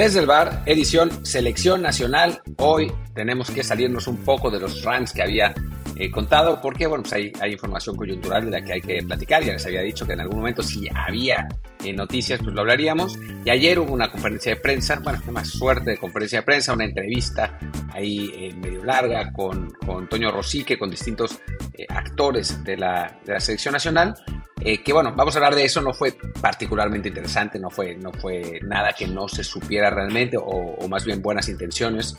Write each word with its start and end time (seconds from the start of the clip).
Desde 0.00 0.20
el 0.20 0.24
bar, 0.24 0.62
edición 0.64 1.26
Selección 1.26 1.82
Nacional. 1.82 2.40
Hoy 2.56 2.90
tenemos 3.14 3.50
que 3.50 3.62
salirnos 3.62 4.06
un 4.06 4.16
poco 4.16 4.50
de 4.50 4.58
los 4.58 4.82
runs 4.82 5.12
que 5.12 5.20
había 5.20 5.54
eh, 5.94 6.10
contado 6.10 6.58
porque, 6.62 6.86
bueno, 6.86 7.02
pues 7.02 7.12
hay, 7.12 7.32
hay, 7.38 7.52
información 7.52 7.96
coyuntural 7.96 8.46
de 8.46 8.50
la 8.50 8.64
que 8.64 8.72
hay 8.72 8.80
que 8.80 9.02
platicar. 9.02 9.44
Ya 9.44 9.52
les 9.52 9.66
había 9.66 9.82
dicho 9.82 10.06
que 10.06 10.14
en 10.14 10.20
algún 10.20 10.38
momento 10.38 10.62
si 10.62 10.88
había 10.94 11.46
eh, 11.84 11.92
noticias, 11.92 12.40
pues 12.42 12.54
lo 12.54 12.62
hablaríamos. 12.62 13.18
Y 13.44 13.50
ayer 13.50 13.78
hubo 13.78 13.92
una 13.92 14.10
conferencia 14.10 14.54
de 14.54 14.60
prensa, 14.62 14.98
bueno, 15.04 15.20
más 15.32 15.48
suerte 15.48 15.90
de 15.90 15.98
conferencia 15.98 16.38
de 16.38 16.46
prensa, 16.46 16.72
una 16.72 16.86
entrevista 16.86 17.58
ahí 17.92 18.32
eh, 18.34 18.54
medio 18.54 18.82
larga 18.82 19.30
con, 19.34 19.70
con 19.84 20.08
Toño 20.08 20.32
Rosique, 20.32 20.78
con 20.78 20.88
distintos 20.88 21.38
actores 21.90 22.64
de 22.64 22.78
la, 22.78 23.18
de 23.26 23.34
la 23.34 23.40
selección 23.40 23.74
nacional. 23.74 24.14
Que 24.60 24.92
bueno, 24.92 25.14
vamos 25.16 25.34
a 25.34 25.38
hablar 25.38 25.54
de 25.54 25.64
eso, 25.64 25.80
no 25.80 25.92
fue 25.92 26.14
particularmente 26.40 27.08
interesante, 27.08 27.58
no 27.58 27.70
fue, 27.70 27.94
no 27.96 28.12
fue 28.12 28.60
nada 28.62 28.92
que 28.92 29.06
no 29.06 29.28
se 29.28 29.42
supiera 29.42 29.90
realmente, 29.90 30.36
o, 30.36 30.44
o 30.44 30.88
más 30.88 31.04
bien 31.04 31.22
buenas 31.22 31.48
intenciones. 31.48 32.16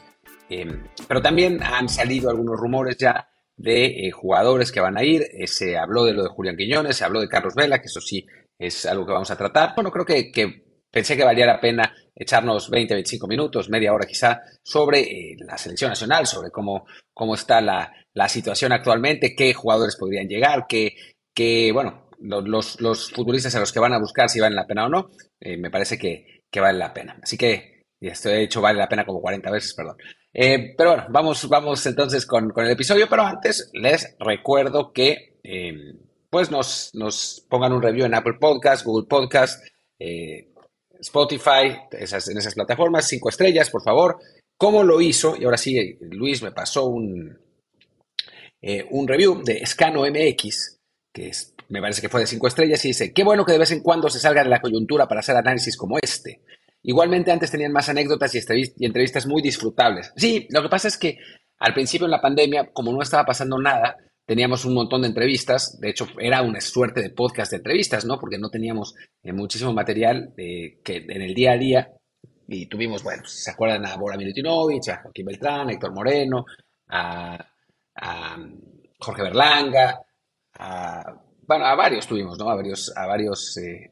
pero 1.07 1.21
también 1.21 1.61
han 1.63 1.87
salido 1.87 2.29
algunos 2.29 2.59
rumores 2.59 2.97
ya 2.97 3.27
de 3.61 4.07
eh, 4.07 4.11
jugadores 4.11 4.71
que 4.71 4.79
van 4.79 4.97
a 4.97 5.03
ir. 5.03 5.23
Eh, 5.33 5.47
se 5.47 5.77
habló 5.77 6.03
de 6.03 6.13
lo 6.13 6.23
de 6.23 6.29
Julián 6.29 6.57
Quiñones, 6.57 6.97
se 6.97 7.05
habló 7.05 7.21
de 7.21 7.29
Carlos 7.29 7.55
Vela, 7.55 7.79
que 7.79 7.87
eso 7.87 8.01
sí 8.01 8.25
es 8.57 8.85
algo 8.85 9.05
que 9.05 9.13
vamos 9.13 9.31
a 9.31 9.37
tratar. 9.37 9.73
Bueno, 9.75 9.91
creo 9.91 10.05
que, 10.05 10.31
que 10.31 10.83
pensé 10.89 11.15
que 11.15 11.23
valía 11.23 11.45
la 11.45 11.59
pena 11.59 11.93
echarnos 12.15 12.69
20, 12.69 12.93
25 12.93 13.27
minutos, 13.27 13.69
media 13.69 13.93
hora 13.93 14.05
quizá, 14.05 14.41
sobre 14.63 15.01
eh, 15.01 15.35
la 15.39 15.57
selección 15.57 15.89
nacional, 15.89 16.27
sobre 16.27 16.51
cómo, 16.51 16.85
cómo 17.13 17.35
está 17.35 17.61
la, 17.61 17.91
la, 18.13 18.27
situación 18.27 18.71
actualmente, 18.71 19.35
qué 19.35 19.53
jugadores 19.53 19.95
podrían 19.95 20.27
llegar, 20.27 20.65
qué, 20.67 20.95
qué 21.33 21.71
bueno, 21.71 22.09
los, 22.21 22.79
los, 22.79 23.11
futbolistas 23.11 23.55
a 23.55 23.59
los 23.59 23.71
que 23.71 23.79
van 23.79 23.93
a 23.93 23.99
buscar 23.99 24.29
si 24.29 24.39
valen 24.39 24.55
la 24.55 24.67
pena 24.67 24.85
o 24.85 24.89
no, 24.89 25.09
me 25.39 25.69
parece 25.69 25.97
que, 25.97 26.43
vale 26.59 26.77
la 26.77 26.93
pena. 26.93 27.19
Así 27.21 27.37
que, 27.37 27.83
esto 27.99 28.29
hecho 28.29 28.61
vale 28.61 28.79
la 28.79 28.89
pena 28.89 29.05
como 29.05 29.21
40 29.21 29.51
veces, 29.51 29.73
perdón. 29.73 29.97
Eh, 30.33 30.73
pero 30.77 30.91
bueno, 30.91 31.07
vamos, 31.09 31.47
vamos 31.49 31.85
entonces 31.85 32.25
con, 32.25 32.51
el 32.55 32.71
episodio, 32.71 33.07
pero 33.09 33.23
antes 33.23 33.69
les 33.73 34.15
recuerdo 34.19 34.93
que 34.93 35.39
em, 35.43 35.97
pues 36.29 36.49
nos, 36.49 37.45
pongan 37.49 37.73
un 37.73 37.81
review 37.81 38.05
en 38.05 38.15
Apple 38.15 38.37
Podcast, 38.39 38.85
Google 38.85 39.07
Podcast, 39.07 39.61
eh, 39.99 40.53
Spotify, 40.99 41.77
esas, 41.91 42.29
en 42.29 42.37
esas 42.37 42.55
plataformas, 42.55 43.07
cinco 43.07 43.29
estrellas, 43.29 43.69
por 43.69 43.83
favor. 43.83 44.19
¿Cómo 44.57 44.83
lo 44.83 45.01
hizo? 45.01 45.35
Y 45.37 45.43
ahora 45.43 45.57
sí, 45.57 45.97
Luis 45.99 46.41
me 46.41 46.51
pasó 46.51 46.85
un, 46.85 47.37
eh, 48.61 48.85
un 48.91 49.07
review 49.07 49.43
de 49.43 49.65
Scano 49.65 50.03
MX, 50.03 50.79
que 51.13 51.29
es, 51.29 51.53
me 51.71 51.81
parece 51.81 52.01
que 52.01 52.09
fue 52.09 52.21
de 52.21 52.27
cinco 52.27 52.47
estrellas, 52.47 52.83
y 52.85 52.89
dice, 52.89 53.13
qué 53.13 53.23
bueno 53.23 53.45
que 53.45 53.53
de 53.53 53.59
vez 53.59 53.71
en 53.71 53.81
cuando 53.81 54.09
se 54.09 54.19
salga 54.19 54.43
de 54.43 54.49
la 54.49 54.61
coyuntura 54.61 55.07
para 55.07 55.21
hacer 55.21 55.35
análisis 55.35 55.77
como 55.77 55.97
este. 56.01 56.41
Igualmente 56.83 57.31
antes 57.31 57.51
tenían 57.51 57.71
más 57.71 57.89
anécdotas 57.89 58.33
y 58.35 58.85
entrevistas 58.85 59.25
muy 59.25 59.41
disfrutables. 59.41 60.11
Sí, 60.15 60.47
lo 60.49 60.61
que 60.61 60.69
pasa 60.69 60.87
es 60.87 60.97
que 60.97 61.17
al 61.59 61.73
principio 61.73 62.05
en 62.05 62.11
la 62.11 62.21
pandemia, 62.21 62.71
como 62.73 62.91
no 62.91 63.01
estaba 63.01 63.23
pasando 63.23 63.57
nada, 63.59 63.95
teníamos 64.25 64.65
un 64.65 64.73
montón 64.73 65.03
de 65.03 65.09
entrevistas. 65.09 65.79
De 65.79 65.91
hecho, 65.91 66.07
era 66.19 66.41
una 66.41 66.59
suerte 66.59 67.01
de 67.01 67.11
podcast 67.11 67.51
de 67.51 67.57
entrevistas, 67.57 68.03
¿no? 68.05 68.19
Porque 68.19 68.37
no 68.37 68.49
teníamos 68.49 68.95
eh, 69.23 69.31
muchísimo 69.31 69.71
material 69.71 70.33
eh, 70.37 70.79
que 70.83 71.05
en 71.07 71.21
el 71.21 71.33
día 71.33 71.51
a 71.51 71.57
día. 71.57 71.91
Y 72.47 72.65
tuvimos, 72.65 73.03
bueno, 73.03 73.21
pues, 73.21 73.43
se 73.43 73.51
acuerdan 73.51 73.85
a 73.85 73.95
Bora 73.95 74.17
Milutinovich, 74.17 74.89
a 74.89 75.01
Joaquín 75.03 75.25
Beltrán, 75.25 75.69
a 75.69 75.71
Héctor 75.71 75.93
Moreno, 75.93 76.45
a, 76.89 77.47
Jorge 78.99 79.21
Berlanga, 79.21 79.99
a, 80.53 81.21
bueno, 81.51 81.65
a 81.65 81.75
varios 81.75 82.07
tuvimos, 82.07 82.39
¿no? 82.39 82.49
A 82.49 82.55
varios, 82.55 82.95
a 82.95 83.05
varios 83.07 83.57
eh, 83.57 83.91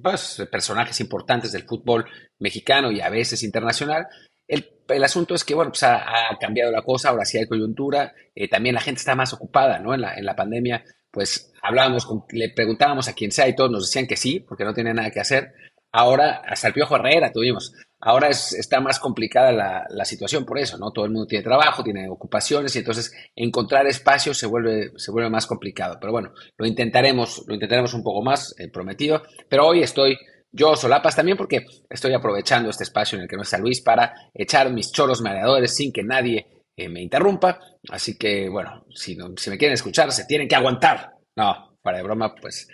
pues, 0.00 0.46
personajes 0.48 1.00
importantes 1.00 1.50
del 1.50 1.64
fútbol 1.64 2.06
mexicano 2.38 2.92
y 2.92 3.00
a 3.00 3.08
veces 3.08 3.42
internacional. 3.42 4.06
El, 4.46 4.64
el 4.86 5.02
asunto 5.02 5.34
es 5.34 5.42
que, 5.42 5.56
bueno, 5.56 5.72
pues 5.72 5.82
ha, 5.82 6.06
cambiado 6.38 6.70
la 6.70 6.82
cosa, 6.82 7.08
ahora 7.08 7.24
sí 7.24 7.36
hay 7.36 7.48
coyuntura, 7.48 8.14
eh, 8.32 8.46
también 8.46 8.76
la 8.76 8.80
gente 8.80 9.00
está 9.00 9.16
más 9.16 9.32
ocupada, 9.32 9.80
¿no? 9.80 9.92
En 9.92 10.02
la, 10.02 10.14
en 10.14 10.24
la 10.24 10.36
pandemia, 10.36 10.84
pues 11.10 11.52
hablábamos, 11.62 12.06
con, 12.06 12.22
le 12.30 12.50
preguntábamos 12.50 13.08
a 13.08 13.14
quien 13.14 13.32
sea 13.32 13.48
y 13.48 13.56
todos 13.56 13.72
nos 13.72 13.88
decían 13.88 14.06
que 14.06 14.16
sí, 14.16 14.38
porque 14.38 14.64
no 14.64 14.72
tiene 14.72 14.94
nada 14.94 15.10
que 15.10 15.18
hacer. 15.18 15.52
Ahora, 15.92 16.42
hasta 16.46 16.68
el 16.68 16.74
Piojo 16.74 16.96
Herrera 16.96 17.32
tuvimos. 17.32 17.72
Ahora 18.02 18.28
es, 18.28 18.54
está 18.54 18.80
más 18.80 18.98
complicada 18.98 19.52
la, 19.52 20.04
situación 20.04 20.46
por 20.46 20.58
eso, 20.58 20.78
¿no? 20.78 20.90
Todo 20.90 21.04
el 21.04 21.10
mundo 21.10 21.26
tiene 21.26 21.44
trabajo, 21.44 21.82
tiene 21.82 22.08
ocupaciones 22.08 22.74
y 22.74 22.78
entonces 22.78 23.12
encontrar 23.36 23.86
espacio 23.86 24.32
se 24.32 24.46
vuelve, 24.46 24.92
se 24.96 25.10
vuelve 25.10 25.28
más 25.28 25.46
complicado. 25.46 25.98
Pero 26.00 26.12
bueno, 26.12 26.32
lo 26.56 26.66
intentaremos, 26.66 27.44
lo 27.46 27.54
intentaremos 27.54 27.92
un 27.92 28.02
poco 28.02 28.22
más, 28.22 28.54
eh, 28.58 28.68
prometido. 28.68 29.22
Pero 29.48 29.66
hoy 29.66 29.82
estoy 29.82 30.16
yo 30.52 30.74
solapas 30.76 31.14
también 31.14 31.36
porque 31.36 31.66
estoy 31.88 32.14
aprovechando 32.14 32.70
este 32.70 32.84
espacio 32.84 33.16
en 33.16 33.22
el 33.22 33.28
que 33.28 33.36
no 33.36 33.42
está 33.42 33.58
Luis 33.58 33.82
para 33.82 34.14
echar 34.32 34.72
mis 34.72 34.90
choros 34.90 35.20
mareadores 35.20 35.76
sin 35.76 35.92
que 35.92 36.02
nadie 36.02 36.64
eh, 36.76 36.88
me 36.88 37.02
interrumpa. 37.02 37.60
Así 37.90 38.16
que, 38.16 38.48
bueno, 38.48 38.86
si, 38.94 39.18
si 39.36 39.50
me 39.50 39.58
quieren 39.58 39.74
escuchar, 39.74 40.10
se 40.12 40.24
tienen 40.24 40.48
que 40.48 40.56
aguantar. 40.56 41.12
No, 41.36 41.78
para 41.82 41.98
de 41.98 42.02
broma, 42.02 42.34
pues, 42.34 42.68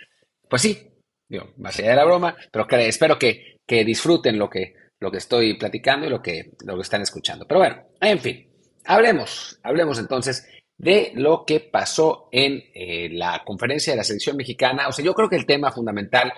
pues 0.49 0.61
sí, 0.61 0.86
digo, 1.29 1.53
más 1.57 1.77
allá 1.77 1.91
de 1.91 1.95
la 1.95 2.05
broma, 2.05 2.35
pero 2.51 2.67
espero 2.79 3.17
que, 3.17 3.57
que 3.65 3.83
disfruten 3.83 4.37
lo 4.37 4.49
que 4.49 4.73
lo 4.99 5.11
que 5.11 5.17
estoy 5.17 5.57
platicando 5.57 6.07
y 6.07 6.09
lo 6.09 6.21
que, 6.21 6.53
lo 6.65 6.75
que 6.75 6.81
están 6.81 7.01
escuchando. 7.01 7.45
Pero 7.47 7.59
bueno, 7.59 7.83
en 8.01 8.19
fin, 8.19 8.49
hablemos, 8.85 9.59
hablemos 9.63 9.99
entonces 9.99 10.47
de 10.77 11.11
lo 11.15 11.43
que 11.45 11.59
pasó 11.59 12.29
en 12.31 12.63
eh, 12.73 13.09
la 13.11 13.43
conferencia 13.45 13.93
de 13.93 13.97
la 13.97 14.03
selección 14.03 14.37
mexicana. 14.37 14.87
O 14.87 14.91
sea, 14.91 15.03
yo 15.03 15.13
creo 15.13 15.29
que 15.29 15.35
el 15.35 15.45
tema 15.45 15.71
fundamental 15.71 16.33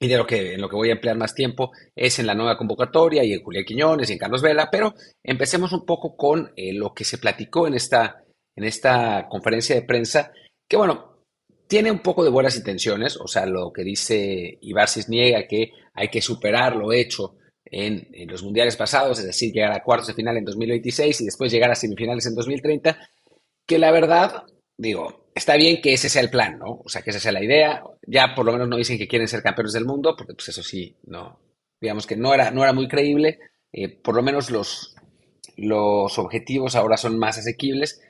y 0.00 0.08
de 0.08 0.16
lo 0.16 0.26
que, 0.26 0.54
en 0.54 0.60
lo 0.60 0.68
que 0.68 0.76
voy 0.76 0.90
a 0.90 0.94
emplear 0.94 1.16
más 1.16 1.34
tiempo 1.34 1.72
es 1.94 2.18
en 2.18 2.26
la 2.26 2.34
nueva 2.34 2.58
convocatoria 2.58 3.24
y 3.24 3.32
en 3.32 3.42
Julián 3.42 3.64
Quiñones 3.64 4.10
y 4.10 4.14
en 4.14 4.18
Carlos 4.18 4.42
Vela, 4.42 4.68
pero 4.70 4.94
empecemos 5.22 5.72
un 5.72 5.86
poco 5.86 6.16
con 6.16 6.52
eh, 6.56 6.74
lo 6.74 6.92
que 6.92 7.04
se 7.04 7.18
platicó 7.18 7.66
en 7.66 7.74
esta, 7.74 8.22
en 8.56 8.64
esta 8.64 9.28
conferencia 9.28 9.74
de 9.74 9.82
prensa, 9.82 10.32
que 10.68 10.76
bueno, 10.76 11.13
tiene 11.66 11.90
un 11.90 12.00
poco 12.00 12.24
de 12.24 12.30
buenas 12.30 12.56
intenciones, 12.56 13.16
o 13.16 13.26
sea, 13.26 13.46
lo 13.46 13.72
que 13.72 13.84
dice 13.84 14.58
Ibarcis 14.60 15.08
niega 15.08 15.46
que 15.46 15.72
hay 15.94 16.08
que 16.08 16.20
superar 16.20 16.76
lo 16.76 16.92
hecho 16.92 17.36
en, 17.64 18.08
los 18.28 18.42
mundiales 18.42 18.76
pasados, 18.76 19.18
es 19.18 19.26
decir, 19.26 19.52
llegar 19.52 19.72
a 19.72 19.82
cuartos 19.82 20.08
de 20.08 20.14
final 20.14 20.36
en 20.36 20.44
2026 20.44 21.20
y 21.20 21.24
después 21.24 21.52
llegar 21.52 21.70
a 21.70 21.74
semifinales 21.74 22.26
en 22.26 22.34
2030, 22.34 22.98
que 23.66 23.78
la 23.78 23.90
verdad, 23.90 24.44
digo, 24.76 25.28
está 25.34 25.56
bien 25.56 25.80
que 25.80 25.94
ese 25.94 26.08
sea 26.08 26.22
el 26.22 26.30
plan, 26.30 26.58
¿no? 26.58 26.82
O 26.84 26.88
sea, 26.88 27.02
que 27.02 27.10
esa 27.10 27.20
sea 27.20 27.32
la 27.32 27.42
idea. 27.42 27.82
Ya 28.06 28.34
por 28.34 28.44
lo 28.44 28.52
menos 28.52 28.68
no 28.68 28.76
dicen 28.76 28.98
que 28.98 29.08
quieren 29.08 29.28
ser 29.28 29.42
campeones 29.42 29.72
del 29.72 29.86
mundo, 29.86 30.14
porque 30.16 30.34
pues 30.34 30.48
eso 30.48 30.62
sí, 30.62 30.96
no, 31.04 31.40
digamos 31.80 32.06
que 32.06 32.16
no 32.16 32.34
era, 32.34 32.50
no 32.50 32.62
era 32.62 32.72
muy 32.72 32.88
creíble. 32.88 33.38
Eh, 33.72 33.88
por 33.88 34.14
lo 34.14 34.22
menos 34.22 34.50
los, 34.50 34.94
los 35.56 36.18
objetivos 36.18 36.76
ahora 36.76 36.96
son 36.96 37.18
más 37.18 37.38
asequibles, 37.38 38.00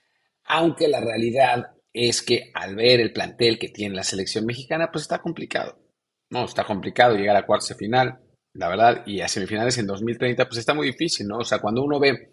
aunque 0.45 0.89
la 0.89 1.01
realidad 1.01 1.74
es 1.94 2.21
que 2.21 2.50
al 2.53 2.77
ver 2.77 3.00
el 3.00 3.12
plantel 3.12 3.59
que 3.59 3.71
tiene 3.71 3.94
la 3.94 4.05
selección 4.05 4.44
mexicana, 4.44 4.91
pues 4.93 5.03
está 5.03 5.22
complicado. 5.22 5.78
No, 6.31 6.44
está 6.44 6.65
complicado 6.65 7.16
llegar 7.16 7.37
a 7.37 7.47
cuartos 7.47 7.71
de 7.71 7.75
final 7.77 8.21
la 8.55 8.69
verdad, 8.69 9.03
y 9.06 9.21
a 9.21 9.28
semifinales 9.28 9.77
en 9.78 9.87
2030, 9.87 10.47
pues 10.47 10.59
está 10.59 10.75
muy 10.75 10.87
difícil, 10.87 11.27
¿no? 11.27 11.38
O 11.38 11.44
sea, 11.44 11.59
cuando 11.59 11.82
uno 11.82 11.99
ve 11.99 12.31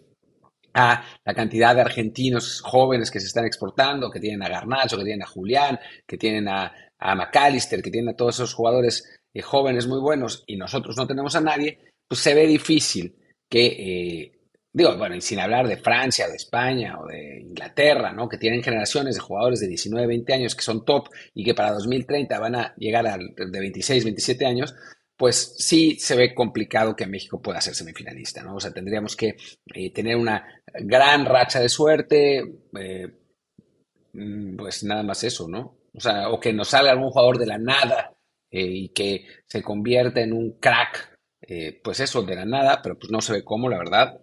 a 0.74 1.04
la 1.24 1.34
cantidad 1.34 1.74
de 1.74 1.82
argentinos 1.82 2.62
jóvenes 2.62 3.10
que 3.10 3.20
se 3.20 3.26
están 3.26 3.44
exportando, 3.44 4.10
que 4.10 4.20
tienen 4.20 4.42
a 4.42 4.48
Garnacho, 4.48 4.96
que 4.96 5.04
tienen 5.04 5.22
a 5.22 5.26
Julián, 5.26 5.78
que 6.06 6.16
tienen 6.16 6.48
a, 6.48 6.72
McAllister, 7.00 7.82
que 7.82 7.90
tienen 7.90 8.10
a 8.10 8.16
todos 8.16 8.36
esos 8.36 8.54
jugadores 8.54 9.18
eh, 9.34 9.42
jóvenes 9.42 9.88
muy 9.88 9.98
buenos 9.98 10.44
y 10.46 10.56
nosotros 10.56 10.96
no 10.96 11.04
tenemos 11.04 11.34
a 11.34 11.40
nadie, 11.40 11.90
pues 12.08 12.20
se 12.20 12.32
ve 12.32 12.46
difícil 12.46 13.16
que, 13.50 13.66
eh, 13.66 14.32
digo, 14.72 14.96
bueno, 14.96 15.14
y 15.14 15.20
sin 15.20 15.38
hablar 15.38 15.68
de 15.68 15.76
Francia, 15.76 16.28
de 16.28 16.36
España 16.36 16.98
o 16.98 17.06
de 17.06 17.40
Inglaterra, 17.40 18.12
¿no? 18.12 18.28
Que 18.28 18.38
tienen 18.38 18.62
generaciones 18.62 19.14
de 19.14 19.20
jugadores 19.20 19.60
de 19.60 19.68
19, 19.68 20.06
20 20.06 20.32
años 20.32 20.54
que 20.54 20.62
son 20.62 20.84
top 20.84 21.08
y 21.34 21.44
que 21.44 21.54
para 21.54 21.72
2030 21.72 22.38
van 22.38 22.54
a 22.54 22.74
llegar 22.76 23.06
a 23.06 23.18
de 23.18 23.60
26, 23.60 24.04
27 24.04 24.46
años, 24.46 24.74
pues 25.16 25.54
sí 25.58 25.96
se 26.00 26.16
ve 26.16 26.34
complicado 26.34 26.96
que 26.96 27.06
México 27.06 27.40
pueda 27.40 27.60
ser 27.60 27.74
semifinalista, 27.74 28.42
¿no? 28.42 28.56
O 28.56 28.60
sea, 28.60 28.72
tendríamos 28.72 29.14
que 29.14 29.36
eh, 29.74 29.92
tener 29.92 30.16
una 30.16 30.44
gran 30.74 31.26
racha 31.26 31.60
de 31.60 31.68
suerte, 31.68 32.42
eh, 32.78 33.08
mm, 34.12 34.56
pues 34.56 34.82
nada 34.84 35.02
más 35.02 35.22
eso, 35.24 35.46
¿no? 35.48 35.78
O 35.94 36.00
sea, 36.00 36.30
o 36.30 36.40
que 36.40 36.52
nos 36.52 36.68
salga 36.68 36.92
algún 36.92 37.10
jugador 37.10 37.38
de 37.38 37.46
la 37.46 37.58
nada 37.58 38.14
eh, 38.50 38.64
y 38.64 38.88
que 38.88 39.26
se 39.46 39.62
convierta 39.62 40.20
en 40.22 40.32
un 40.32 40.58
crack, 40.58 41.11
pues 41.82 42.00
eso, 42.00 42.22
de 42.22 42.36
la 42.36 42.44
nada, 42.44 42.80
pero 42.82 42.98
pues 42.98 43.10
no 43.10 43.20
se 43.20 43.32
ve 43.32 43.44
cómo, 43.44 43.68
la 43.68 43.78
verdad, 43.78 44.20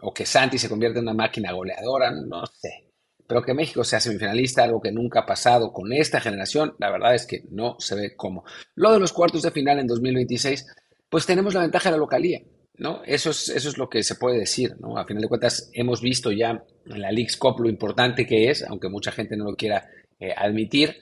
o 0.00 0.14
que 0.14 0.26
Santi 0.26 0.58
se 0.58 0.68
convierta 0.68 0.98
en 0.98 1.04
una 1.04 1.14
máquina 1.14 1.52
goleadora, 1.52 2.10
no 2.10 2.46
sé. 2.46 2.84
Pero 3.26 3.42
que 3.42 3.54
México 3.54 3.84
sea 3.84 4.00
semifinalista, 4.00 4.64
algo 4.64 4.80
que 4.80 4.92
nunca 4.92 5.20
ha 5.20 5.26
pasado 5.26 5.72
con 5.72 5.92
esta 5.92 6.20
generación, 6.20 6.74
la 6.78 6.90
verdad 6.90 7.14
es 7.14 7.26
que 7.26 7.42
no 7.50 7.76
se 7.78 7.94
ve 7.94 8.16
cómo. 8.16 8.44
Lo 8.74 8.92
de 8.92 9.00
los 9.00 9.12
cuartos 9.12 9.42
de 9.42 9.50
final 9.50 9.78
en 9.78 9.86
2026, 9.86 10.66
pues 11.08 11.24
tenemos 11.26 11.54
la 11.54 11.62
ventaja 11.62 11.88
de 11.88 11.92
la 11.92 11.98
localía, 11.98 12.40
¿no? 12.76 13.02
Eso 13.04 13.30
es, 13.30 13.48
eso 13.48 13.68
es 13.70 13.78
lo 13.78 13.88
que 13.88 14.02
se 14.02 14.16
puede 14.16 14.38
decir, 14.38 14.76
¿no? 14.78 14.98
A 14.98 15.06
final 15.06 15.22
de 15.22 15.28
cuentas, 15.28 15.70
hemos 15.72 16.02
visto 16.02 16.32
ya 16.32 16.64
en 16.86 17.00
la 17.00 17.10
League's 17.10 17.36
Cup 17.36 17.60
lo 17.60 17.70
importante 17.70 18.26
que 18.26 18.50
es, 18.50 18.62
aunque 18.62 18.88
mucha 18.90 19.10
gente 19.10 19.36
no 19.36 19.44
lo 19.44 19.56
quiera 19.56 19.88
eh, 20.20 20.34
admitir. 20.36 20.96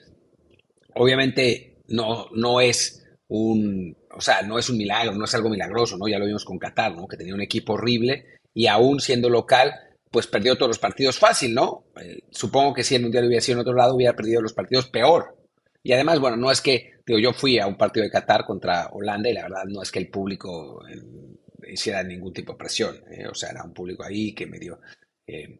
Obviamente 0.95 1.81
no, 1.87 2.27
no 2.31 2.61
es 2.61 3.02
un, 3.27 3.95
o 4.11 4.21
sea, 4.21 4.41
no 4.41 4.59
es 4.59 4.69
un 4.69 4.77
milagro, 4.77 5.13
no 5.13 5.25
es 5.25 5.33
algo 5.33 5.49
milagroso, 5.49 5.97
¿no? 5.97 6.07
Ya 6.07 6.19
lo 6.19 6.25
vimos 6.25 6.45
con 6.45 6.59
Qatar, 6.59 6.95
¿no? 6.95 7.07
Que 7.07 7.17
tenía 7.17 7.33
un 7.33 7.41
equipo 7.41 7.73
horrible 7.73 8.39
y 8.53 8.67
aún 8.67 8.99
siendo 8.99 9.29
local, 9.29 9.73
pues 10.11 10.27
perdió 10.27 10.55
todos 10.55 10.69
los 10.69 10.79
partidos 10.79 11.17
fácil, 11.17 11.53
¿no? 11.53 11.85
Eh, 11.99 12.19
supongo 12.29 12.73
que 12.73 12.83
si 12.83 12.95
el 12.95 13.01
Mundial 13.01 13.25
hubiera 13.25 13.41
sido 13.41 13.57
en 13.57 13.61
otro 13.61 13.73
lado, 13.73 13.95
hubiera 13.95 14.15
perdido 14.15 14.41
los 14.41 14.53
partidos 14.53 14.87
peor. 14.87 15.35
Y 15.81 15.91
además, 15.91 16.19
bueno, 16.19 16.37
no 16.37 16.51
es 16.51 16.61
que, 16.61 16.93
digo, 17.05 17.19
yo 17.19 17.33
fui 17.33 17.59
a 17.59 17.67
un 17.67 17.77
partido 17.77 18.03
de 18.03 18.11
Qatar 18.11 18.45
contra 18.45 18.89
Holanda 18.91 19.29
y 19.29 19.33
la 19.33 19.43
verdad 19.43 19.63
no 19.65 19.81
es 19.81 19.91
que 19.91 19.99
el 19.99 20.09
público 20.09 20.81
eh, 20.87 21.71
hiciera 21.71 22.03
ningún 22.03 22.33
tipo 22.33 22.53
de 22.53 22.57
presión, 22.57 22.95
¿eh? 23.09 23.27
o 23.27 23.33
sea, 23.33 23.49
era 23.49 23.63
un 23.63 23.73
público 23.73 24.03
ahí 24.03 24.33
que 24.33 24.45
medio 24.45 24.79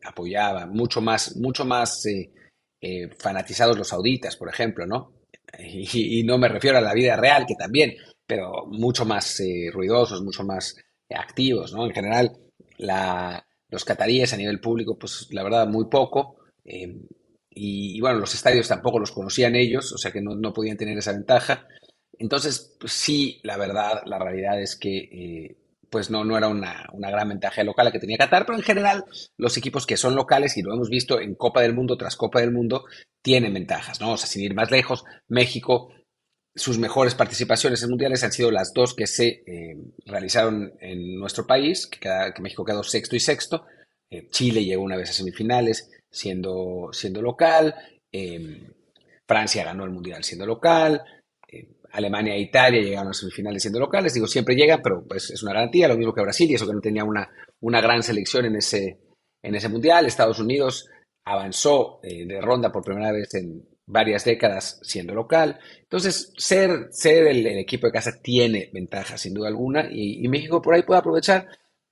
apoyaba, 0.03 0.65
mucho 0.65 0.99
más, 0.99 1.37
mucho 1.37 1.63
más 1.63 2.05
fanatizados 3.17 3.77
los 3.77 3.87
sauditas, 3.87 4.35
por 4.35 4.49
ejemplo, 4.49 4.85
¿no? 4.85 5.22
Y, 5.59 6.19
y, 6.19 6.23
no 6.23 6.37
me 6.37 6.47
refiero 6.47 6.77
a 6.77 6.81
la 6.81 6.93
vida 6.93 7.15
real, 7.15 7.45
que 7.45 7.55
también, 7.55 7.93
pero 8.25 8.65
mucho 8.67 9.05
más 9.05 9.41
ruidosos, 9.71 10.23
mucho 10.23 10.43
más 10.43 10.75
activos, 11.09 11.73
¿no? 11.73 11.85
En 11.85 11.93
general, 11.93 12.31
la, 12.77 13.45
los 13.69 13.85
cataríes 13.85 14.33
a 14.33 14.37
nivel 14.37 14.59
público, 14.59 14.97
pues 14.97 15.27
la 15.31 15.43
verdad, 15.43 15.67
muy 15.67 15.85
poco. 15.85 16.37
Eh, 16.63 16.95
y, 17.49 17.99
bueno, 17.99 18.19
los 18.19 18.33
estadios 18.33 18.67
tampoco 18.67 18.99
los 18.99 19.11
conocían 19.11 19.55
ellos, 19.55 19.91
o 19.93 19.97
sea 19.97 20.11
que 20.11 20.21
no, 20.21 20.53
podían 20.53 20.77
tener 20.77 20.97
esa 20.97 21.11
ventaja. 21.11 21.67
Entonces, 22.17 22.75
pues, 22.79 22.93
sí, 22.93 23.39
la 23.43 23.57
verdad, 23.57 24.01
la 24.05 24.19
realidad 24.19 24.61
es 24.61 24.75
que 24.75 24.97
eh, 24.97 25.57
pues 25.93 26.09
no, 26.09 26.25
no 26.25 26.35
era 26.35 26.47
una, 26.47 26.87
gran 26.91 27.29
ventaja 27.29 27.63
local 27.63 27.85
la 27.85 27.91
que 27.91 27.99
tenía 27.99 28.17
Qatar, 28.17 28.47
pero 28.47 28.57
en 28.57 28.63
general 28.63 29.05
los 29.37 29.55
equipos 29.57 29.85
que 29.85 29.95
son 29.95 30.15
locales, 30.15 30.57
y 30.57 30.63
lo 30.63 30.73
hemos 30.73 30.89
visto 30.89 31.19
en 31.19 31.35
Copa 31.35 31.61
del 31.61 31.75
Mundo 31.75 31.97
tras 31.97 32.15
Copa 32.15 32.41
del 32.41 32.51
Mundo, 32.51 32.85
tienen 33.21 33.53
ventajas, 33.53 34.01
¿no? 34.01 34.13
O 34.13 34.17
sea, 34.17 34.25
sin 34.25 34.41
ir 34.41 34.55
más 34.55 34.71
lejos, 34.71 35.03
México 35.27 35.93
sus 36.55 36.79
mejores 36.79 37.13
participaciones 37.13 37.83
en 37.83 37.89
mundiales 37.89 38.23
han 38.23 38.31
sido 38.31 38.49
las 38.49 38.73
dos 38.73 38.95
que 38.95 39.05
se 39.05 39.43
eh, 39.45 39.77
realizaron 40.05 40.73
en 40.79 41.15
nuestro 41.19 41.45
país, 41.45 41.85
que, 41.85 41.99
que, 41.99 42.41
México 42.41 42.65
quedó 42.65 42.81
sexto 42.83 43.15
y 43.15 43.19
sexto. 43.19 43.65
Eh, 44.09 44.29
Chile 44.31 44.65
llegó 44.65 44.81
una 44.81 44.97
vez 44.97 45.11
a 45.11 45.13
semifinales 45.13 45.91
siendo, 46.09 46.89
siendo 46.91 47.21
local. 47.21 47.75
Em, 48.11 48.67
Francia 49.27 49.63
ganó 49.63 49.83
el 49.83 49.91
mundial 49.91 50.23
siendo 50.23 50.47
local. 50.47 51.03
Eh, 51.93 51.97
Alemania 51.97 52.35
e 52.35 52.41
Italia 52.41 52.81
llegaron 52.81 53.11
a 53.11 53.13
semifinales 53.13 53.61
siendo 53.61 53.79
locales. 53.79 54.13
Digo, 54.13 54.27
siempre 54.27 54.55
llegan, 54.55 54.81
pero 54.81 55.03
pues 55.07 55.29
es 55.31 55.43
una 55.43 55.53
garantía. 55.53 55.87
Lo 55.87 55.97
mismo 55.97 56.13
que 56.13 56.21
Brasil, 56.21 56.49
y 56.49 56.55
eso 56.55 56.67
que 56.67 56.73
no 56.73 56.81
tenía 56.81 57.03
una, 57.03 57.29
una 57.61 57.81
gran 57.81 58.03
selección 58.03 58.45
en 58.45 58.55
ese, 58.55 58.99
en 59.41 59.55
ese 59.55 59.69
mundial. 59.69 60.05
Estados 60.05 60.39
Unidos 60.39 60.89
avanzó 61.25 61.99
de 62.03 62.41
ronda 62.41 62.71
por 62.71 62.83
primera 62.83 63.11
vez 63.11 63.33
en, 63.35 63.63
varias 63.85 64.25
décadas 64.25 64.79
siendo 64.83 65.13
local. 65.13 65.59
Entonces, 65.81 66.33
ser, 66.37 66.87
ser 66.91 67.27
el, 67.27 67.45
equipo 67.47 67.87
de 67.87 67.93
casa 67.93 68.21
tiene 68.21 68.69
ventajas, 68.73 69.21
sin 69.21 69.33
duda 69.33 69.47
alguna, 69.49 69.87
y, 69.91 70.27
México 70.27 70.61
por 70.61 70.73
ahí 70.75 70.83
puede 70.83 70.99
aprovechar 70.99 71.47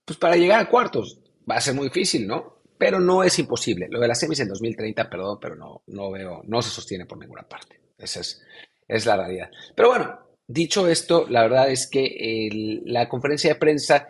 pues, 0.06 0.18
para 0.18 0.36
llegar 0.36 0.59
a 0.62 0.69
cuartos. 0.69 1.19
Va 1.50 1.56
a 1.56 1.62
ser 1.62 1.74
muy 1.74 1.86
difícil, 1.86 2.27
¿no? 2.27 2.62
Pero 2.77 3.00
no 3.00 3.24
es 3.24 3.38
imposible. 3.39 3.88
Lo 3.89 4.00
de 4.00 4.07
las 4.07 4.19
semis 4.19 4.39
en 4.39 4.48
2030, 4.48 5.09
perdón, 5.09 5.38
pero 5.42 5.56
no, 5.56 5.83
no 5.88 6.12
veo, 6.12 6.42
no 6.45 6.62
se 6.62 6.69
sostiene 6.69 7.06
por 7.06 7.19
ninguna 7.19 7.44
parte. 7.44 7.80
Esa 7.98 8.21
es, 8.21 8.42
es 8.91 9.05
la 9.05 9.17
realidad. 9.17 9.49
Pero 9.75 9.89
bueno, 9.89 10.19
dicho 10.47 10.88
esto, 10.88 11.25
la 11.29 11.43
verdad 11.43 11.69
es 11.71 11.88
que 11.88 12.81
la 12.85 13.07
conferencia 13.07 13.53
de 13.53 13.59
prensa 13.59 14.09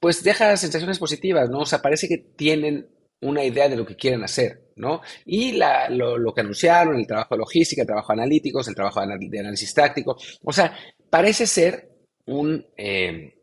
pues 0.00 0.24
deja 0.24 0.56
sensaciones 0.56 0.98
positivas, 0.98 1.48
¿no? 1.48 1.60
O 1.60 1.66
sea, 1.66 1.80
parece 1.80 2.08
que 2.08 2.18
tienen 2.18 2.88
una 3.20 3.44
idea 3.44 3.68
de 3.68 3.76
lo 3.76 3.86
que 3.86 3.94
quieren 3.94 4.24
hacer, 4.24 4.72
¿no? 4.74 5.00
Y 5.24 5.52
lo, 5.52 6.34
que 6.34 6.40
anunciaron, 6.40 6.96
el 6.96 7.06
trabajo 7.06 7.36
de 7.36 7.38
logística, 7.38 7.82
el 7.82 7.86
trabajo 7.86 8.12
de 8.12 8.20
analíticos, 8.20 8.66
el 8.66 8.74
trabajo 8.74 9.00
de, 9.00 9.38
análisis 9.38 9.72
táctico, 9.72 10.16
o 10.42 10.52
sea, 10.52 10.76
parece 11.08 11.46
ser 11.46 11.88
un, 12.26 12.66
eh, 12.76 13.38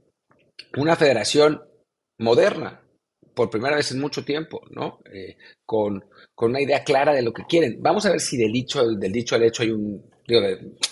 una 0.75 0.97
federación 0.97 1.61
moderna, 2.17 2.83
por 3.33 3.49
primera 3.49 3.77
vez 3.77 3.91
en 3.93 4.01
mucho 4.01 4.25
tiempo, 4.25 4.59
¿no? 4.69 4.99
Eh, 5.13 5.37
con, 5.65 6.03
una 6.41 6.61
idea 6.61 6.83
clara 6.83 7.13
de 7.13 7.21
lo 7.21 7.31
que 7.31 7.43
quieren. 7.47 7.81
Vamos 7.81 8.05
a 8.05 8.11
ver 8.11 8.19
si 8.19 8.35
del 8.35 8.51
dicho, 8.51 8.85
del 8.85 9.11
dicho 9.13 9.35
al 9.35 9.43
hecho 9.43 9.63
hay 9.63 9.71
un, 9.71 10.03
digo, 10.33 10.47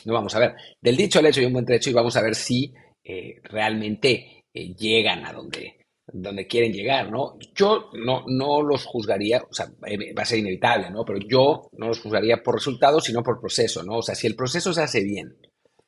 no 0.06 0.14
vamos 0.14 0.36
a 0.36 0.40
ver, 0.40 0.56
del 0.82 0.98
dicho 0.98 1.20
al 1.20 1.26
hecho 1.26 1.40
hay 1.40 1.46
un 1.46 1.54
buen 1.54 1.66
trecho 1.66 1.90
y 1.90 1.94
vamos 1.94 2.16
a 2.16 2.22
ver 2.22 2.36
si 2.36 2.74
eh, 3.04 3.36
realmente 3.44 4.46
llegan 4.54 5.26
a 5.26 5.34
donde, 5.34 5.78
donde 6.08 6.48
quieren 6.48 6.74
llegar, 6.74 7.12
¿no? 7.12 7.38
Yo 7.56 7.90
no, 7.94 8.24
no 8.28 8.62
los 8.62 8.86
juzgaría, 8.86 9.42
o 9.50 9.54
sea, 9.54 9.68
eh, 9.86 10.14
va 10.14 10.24
a 10.24 10.26
ser 10.26 10.40
inevitable, 10.40 10.90
¿no? 10.90 11.06
Pero 11.06 11.20
yo 11.20 11.70
no 11.74 11.88
los 11.88 12.00
juzgaría 12.00 12.42
por 12.42 12.56
resultados, 12.56 13.04
sino 13.06 13.24
por 13.24 13.40
proceso, 13.40 13.84
¿no? 13.84 13.98
O 13.98 14.02
sea, 14.02 14.16
si 14.16 14.28
el 14.28 14.36
proceso 14.36 14.74
se 14.74 14.82
hace 14.82 15.04
bien, 15.04 15.38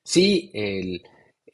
si 0.04 0.52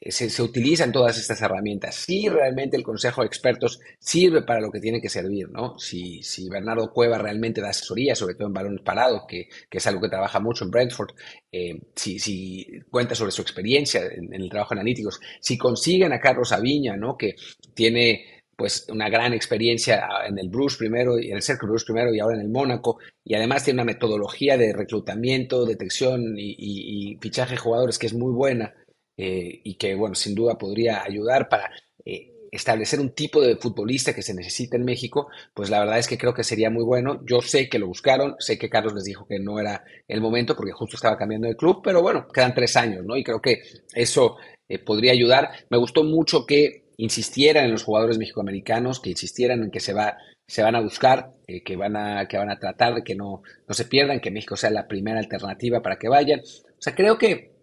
se, 0.00 0.30
se, 0.30 0.42
utilizan 0.42 0.92
todas 0.92 1.18
estas 1.18 1.40
herramientas, 1.42 1.94
si 1.94 2.28
realmente 2.28 2.76
el 2.76 2.82
Consejo 2.82 3.22
de 3.22 3.26
Expertos 3.26 3.80
sirve 3.98 4.42
para 4.42 4.60
lo 4.60 4.70
que 4.70 4.80
tiene 4.80 5.00
que 5.00 5.08
servir, 5.08 5.48
¿no? 5.50 5.78
Si, 5.78 6.22
si 6.22 6.48
Bernardo 6.48 6.92
Cueva 6.92 7.18
realmente 7.18 7.60
da 7.60 7.70
asesoría, 7.70 8.14
sobre 8.14 8.34
todo 8.34 8.48
en 8.48 8.54
balones 8.54 8.82
parados, 8.82 9.22
que, 9.28 9.48
que 9.68 9.78
es 9.78 9.86
algo 9.86 10.00
que 10.00 10.08
trabaja 10.08 10.40
mucho 10.40 10.64
en 10.64 10.70
Brentford, 10.70 11.10
eh, 11.52 11.80
si, 11.94 12.18
si, 12.18 12.66
cuenta 12.90 13.14
sobre 13.14 13.32
su 13.32 13.42
experiencia 13.42 14.02
en, 14.04 14.32
el 14.32 14.50
trabajo 14.50 14.74
analíticos, 14.74 15.20
si 15.40 15.56
consiguen 15.56 16.12
a 16.12 16.20
Carlos 16.20 16.52
Aviña, 16.52 16.96
¿no? 16.96 17.16
Que 17.16 17.34
tiene 17.74 18.36
pues 18.56 18.86
una 18.88 19.08
gran 19.10 19.34
experiencia 19.34 20.08
en 20.26 20.38
el 20.38 20.48
Bruce 20.48 20.78
primero 20.78 21.18
y 21.18 21.30
en 21.30 21.36
el 21.36 21.42
Cercle 21.42 21.68
Bruce 21.68 21.84
primero 21.84 22.14
y 22.14 22.20
ahora 22.20 22.36
en 22.36 22.42
el 22.42 22.48
Mónaco 22.48 22.98
y 23.22 23.34
además 23.34 23.64
tiene 23.64 23.82
una 23.82 23.92
metodología 23.92 24.56
de 24.56 24.72
reclutamiento, 24.72 25.66
detección 25.66 26.34
y, 26.38 27.18
fichaje 27.20 27.52
de 27.52 27.60
jugadores 27.60 27.98
que 27.98 28.06
es 28.06 28.14
muy 28.14 28.32
buena 28.32 28.72
eh, 29.16 29.60
y 29.64 29.74
que 29.76 29.94
bueno 29.94 30.14
sin 30.14 30.34
duda 30.34 30.58
podría 30.58 31.02
ayudar 31.02 31.48
para 31.48 31.70
eh, 32.04 32.32
establecer 32.50 33.00
un 33.00 33.10
tipo 33.10 33.40
de 33.40 33.56
futbolista 33.56 34.14
que 34.14 34.22
se 34.22 34.34
necesita 34.34 34.76
en 34.76 34.84
México, 34.84 35.28
pues 35.54 35.70
la 35.70 35.80
verdad 35.80 35.98
es 35.98 36.08
que 36.08 36.18
creo 36.18 36.34
que 36.34 36.44
sería 36.44 36.70
muy 36.70 36.84
bueno. 36.84 37.22
Yo 37.26 37.40
sé 37.40 37.68
que 37.68 37.78
lo 37.78 37.86
buscaron, 37.86 38.36
sé 38.38 38.58
que 38.58 38.70
Carlos 38.70 38.94
les 38.94 39.04
dijo 39.04 39.26
que 39.26 39.38
no 39.38 39.58
era 39.60 39.84
el 40.08 40.20
momento 40.20 40.56
porque 40.56 40.72
justo 40.72 40.96
estaba 40.96 41.16
cambiando 41.16 41.48
de 41.48 41.56
club, 41.56 41.80
pero 41.82 42.02
bueno, 42.02 42.26
quedan 42.28 42.54
tres 42.54 42.76
años, 42.76 43.04
¿no? 43.04 43.16
Y 43.16 43.24
creo 43.24 43.40
que 43.40 43.62
eso 43.94 44.36
eh, 44.68 44.78
podría 44.78 45.12
ayudar. 45.12 45.50
Me 45.70 45.78
gustó 45.78 46.04
mucho 46.04 46.46
que 46.46 46.84
insistieran 46.96 47.66
en 47.66 47.72
los 47.72 47.84
jugadores 47.84 48.18
mexicoamericanos, 48.18 49.00
que 49.00 49.10
insistieran 49.10 49.62
en 49.62 49.70
que 49.70 49.80
se, 49.80 49.92
va, 49.92 50.16
se 50.46 50.62
van 50.62 50.76
a 50.76 50.80
buscar, 50.80 51.34
que, 51.46 51.76
van 51.76 51.96
a, 51.96 52.26
que 52.26 52.38
van 52.38 52.50
a 52.50 52.58
tratar 52.58 52.94
de 52.94 53.04
que 53.04 53.14
no, 53.14 53.42
no 53.68 53.74
se 53.74 53.84
pierdan, 53.84 54.20
que 54.20 54.30
México 54.30 54.56
sea 54.56 54.70
la 54.70 54.88
primera 54.88 55.18
alternativa 55.18 55.82
para 55.82 55.98
que 55.98 56.08
vayan. 56.08 56.40
O 56.40 56.80
sea, 56.82 56.94
creo 56.94 57.18
que 57.18 57.55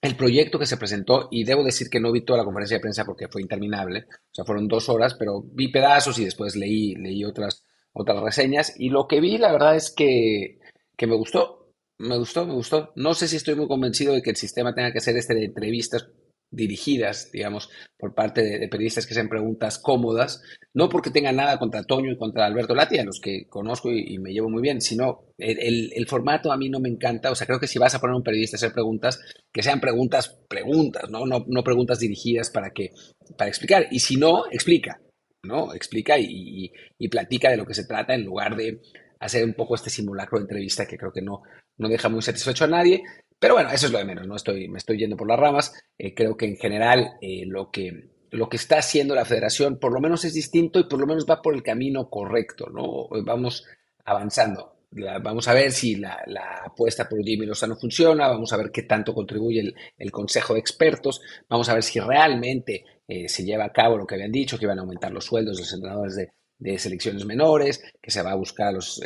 el 0.00 0.16
proyecto 0.16 0.58
que 0.58 0.66
se 0.66 0.76
presentó, 0.76 1.28
y 1.30 1.44
debo 1.44 1.64
decir 1.64 1.88
que 1.88 2.00
no 2.00 2.12
vi 2.12 2.24
toda 2.24 2.38
la 2.38 2.44
conferencia 2.44 2.76
de 2.76 2.82
prensa 2.82 3.04
porque 3.04 3.28
fue 3.28 3.42
interminable, 3.42 4.06
o 4.10 4.34
sea, 4.34 4.44
fueron 4.44 4.68
dos 4.68 4.88
horas, 4.88 5.14
pero 5.14 5.42
vi 5.42 5.68
pedazos 5.68 6.18
y 6.18 6.24
después 6.24 6.54
leí, 6.56 6.94
leí 6.94 7.24
otras, 7.24 7.64
otras 7.92 8.22
reseñas, 8.22 8.74
y 8.78 8.90
lo 8.90 9.06
que 9.08 9.20
vi, 9.20 9.38
la 9.38 9.52
verdad 9.52 9.76
es 9.76 9.90
que, 9.90 10.58
que 10.96 11.06
me 11.06 11.16
gustó, 11.16 11.72
me 11.98 12.18
gustó, 12.18 12.46
me 12.46 12.52
gustó. 12.52 12.92
No 12.94 13.14
sé 13.14 13.26
si 13.26 13.36
estoy 13.36 13.54
muy 13.54 13.66
convencido 13.66 14.12
de 14.12 14.22
que 14.22 14.30
el 14.30 14.36
sistema 14.36 14.74
tenga 14.74 14.92
que 14.92 15.00
ser 15.00 15.16
este 15.16 15.34
de 15.34 15.46
entrevistas 15.46 16.08
dirigidas, 16.50 17.30
digamos, 17.32 17.70
por 17.98 18.14
parte 18.14 18.42
de, 18.42 18.68
periodistas 18.68 19.06
que 19.06 19.14
sean 19.14 19.28
preguntas 19.28 19.78
cómodas, 19.78 20.42
no 20.74 20.88
porque 20.88 21.10
tengan 21.10 21.36
nada 21.36 21.58
contra 21.58 21.82
Toño 21.82 22.12
y 22.12 22.16
contra 22.16 22.46
Alberto 22.46 22.74
Lati, 22.74 22.98
a 22.98 23.04
los 23.04 23.20
que 23.20 23.46
conozco 23.48 23.90
y, 23.92 24.18
me 24.18 24.32
llevo 24.32 24.48
muy 24.48 24.62
bien, 24.62 24.80
sino 24.80 25.24
el, 25.38 26.06
formato 26.06 26.52
a 26.52 26.56
mí 26.56 26.68
no 26.68 26.80
me 26.80 26.88
encanta, 26.88 27.30
o 27.30 27.34
sea, 27.34 27.46
creo 27.46 27.60
que 27.60 27.66
si 27.66 27.78
vas 27.78 27.94
a 27.94 28.00
poner 28.00 28.16
un 28.16 28.22
periodista 28.22 28.56
a 28.56 28.58
hacer 28.58 28.72
preguntas, 28.72 29.20
que 29.52 29.62
sean 29.62 29.80
preguntas, 29.80 30.38
preguntas, 30.48 31.10
¿no? 31.10 31.26
No, 31.26 31.44
no 31.48 31.64
preguntas 31.64 31.98
dirigidas 31.98 32.50
para, 32.50 32.70
que, 32.70 32.90
para 33.36 33.48
explicar, 33.48 33.86
y 33.90 34.00
si 34.00 34.16
no, 34.16 34.44
explica, 34.50 35.00
¿no? 35.42 35.74
Explica 35.74 36.18
y, 36.18 36.72
y 36.98 37.08
platica 37.08 37.50
de 37.50 37.56
lo 37.56 37.66
que 37.66 37.74
se 37.74 37.86
trata 37.86 38.14
en 38.14 38.24
lugar 38.24 38.56
de 38.56 38.80
hacer 39.20 39.44
un 39.44 39.54
poco 39.54 39.74
este 39.74 39.90
simulacro 39.90 40.38
de 40.38 40.44
entrevista 40.44 40.86
que 40.86 40.98
creo 40.98 41.12
que 41.12 41.22
no, 41.22 41.42
no 41.78 41.88
deja 41.88 42.08
muy 42.08 42.22
satisfecho 42.22 42.64
a 42.64 42.68
nadie. 42.68 43.02
Pero 43.38 43.54
bueno, 43.54 43.70
eso 43.70 43.86
es 43.86 43.92
lo 43.92 43.98
de 43.98 44.04
menos, 44.04 44.26
¿no? 44.26 44.36
Estoy, 44.36 44.68
me 44.68 44.78
estoy 44.78 44.98
yendo 44.98 45.16
por 45.16 45.28
las 45.28 45.38
ramas. 45.38 45.74
Eh, 45.98 46.14
creo 46.14 46.36
que 46.36 46.46
en 46.46 46.56
general 46.56 47.18
eh, 47.20 47.44
lo, 47.46 47.70
que, 47.70 48.10
lo 48.30 48.48
que 48.48 48.56
está 48.56 48.78
haciendo 48.78 49.14
la 49.14 49.24
federación 49.24 49.78
por 49.78 49.92
lo 49.92 50.00
menos 50.00 50.24
es 50.24 50.34
distinto 50.34 50.80
y 50.80 50.84
por 50.84 50.98
lo 50.98 51.06
menos 51.06 51.26
va 51.28 51.42
por 51.42 51.54
el 51.54 51.62
camino 51.62 52.08
correcto, 52.08 52.70
¿no? 52.70 53.08
Vamos 53.24 53.64
avanzando. 54.04 54.76
vamos 55.22 55.48
a 55.48 55.54
ver 55.54 55.72
si 55.72 55.96
la, 55.96 56.16
apuesta 56.64 57.08
por 57.08 57.22
Jimmy 57.22 57.44
Lozano 57.44 57.76
funciona, 57.76 58.28
vamos 58.28 58.52
a 58.52 58.56
ver 58.56 58.70
qué 58.70 58.84
tanto 58.84 59.12
contribuye 59.14 59.74
el, 59.98 60.10
Consejo 60.10 60.54
de 60.54 60.60
Expertos, 60.60 61.20
vamos 61.48 61.68
a 61.68 61.74
ver 61.74 61.82
si 61.82 62.00
realmente 62.00 62.84
eh, 63.06 63.28
se 63.28 63.44
lleva 63.44 63.64
a 63.66 63.72
cabo 63.72 63.98
lo 63.98 64.06
que 64.06 64.14
habían 64.14 64.32
dicho, 64.32 64.58
que 64.58 64.64
iban 64.64 64.78
a 64.78 64.82
aumentar 64.82 65.12
los 65.12 65.24
sueldos 65.26 65.56
de 65.56 65.62
los 65.62 65.72
entrenadores 65.74 66.16
de, 66.16 66.30
de 66.58 66.78
selecciones 66.78 67.26
menores, 67.26 67.82
que 68.00 68.10
se 68.10 68.22
va 68.22 68.30
a 68.30 68.36
buscar 68.36 68.72
los, 68.72 69.00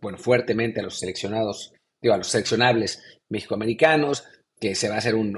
bueno, 0.00 0.18
fuertemente 0.18 0.80
a 0.80 0.82
los 0.82 0.98
seleccionados, 0.98 1.72
digo, 2.00 2.14
a 2.14 2.18
los 2.18 2.28
seleccionables 2.28 3.02
mexicoamericanos, 3.28 4.24
que 4.60 4.74
se 4.74 4.88
va 4.88 4.96
a 4.96 4.98
hacer 4.98 5.14
un, 5.14 5.32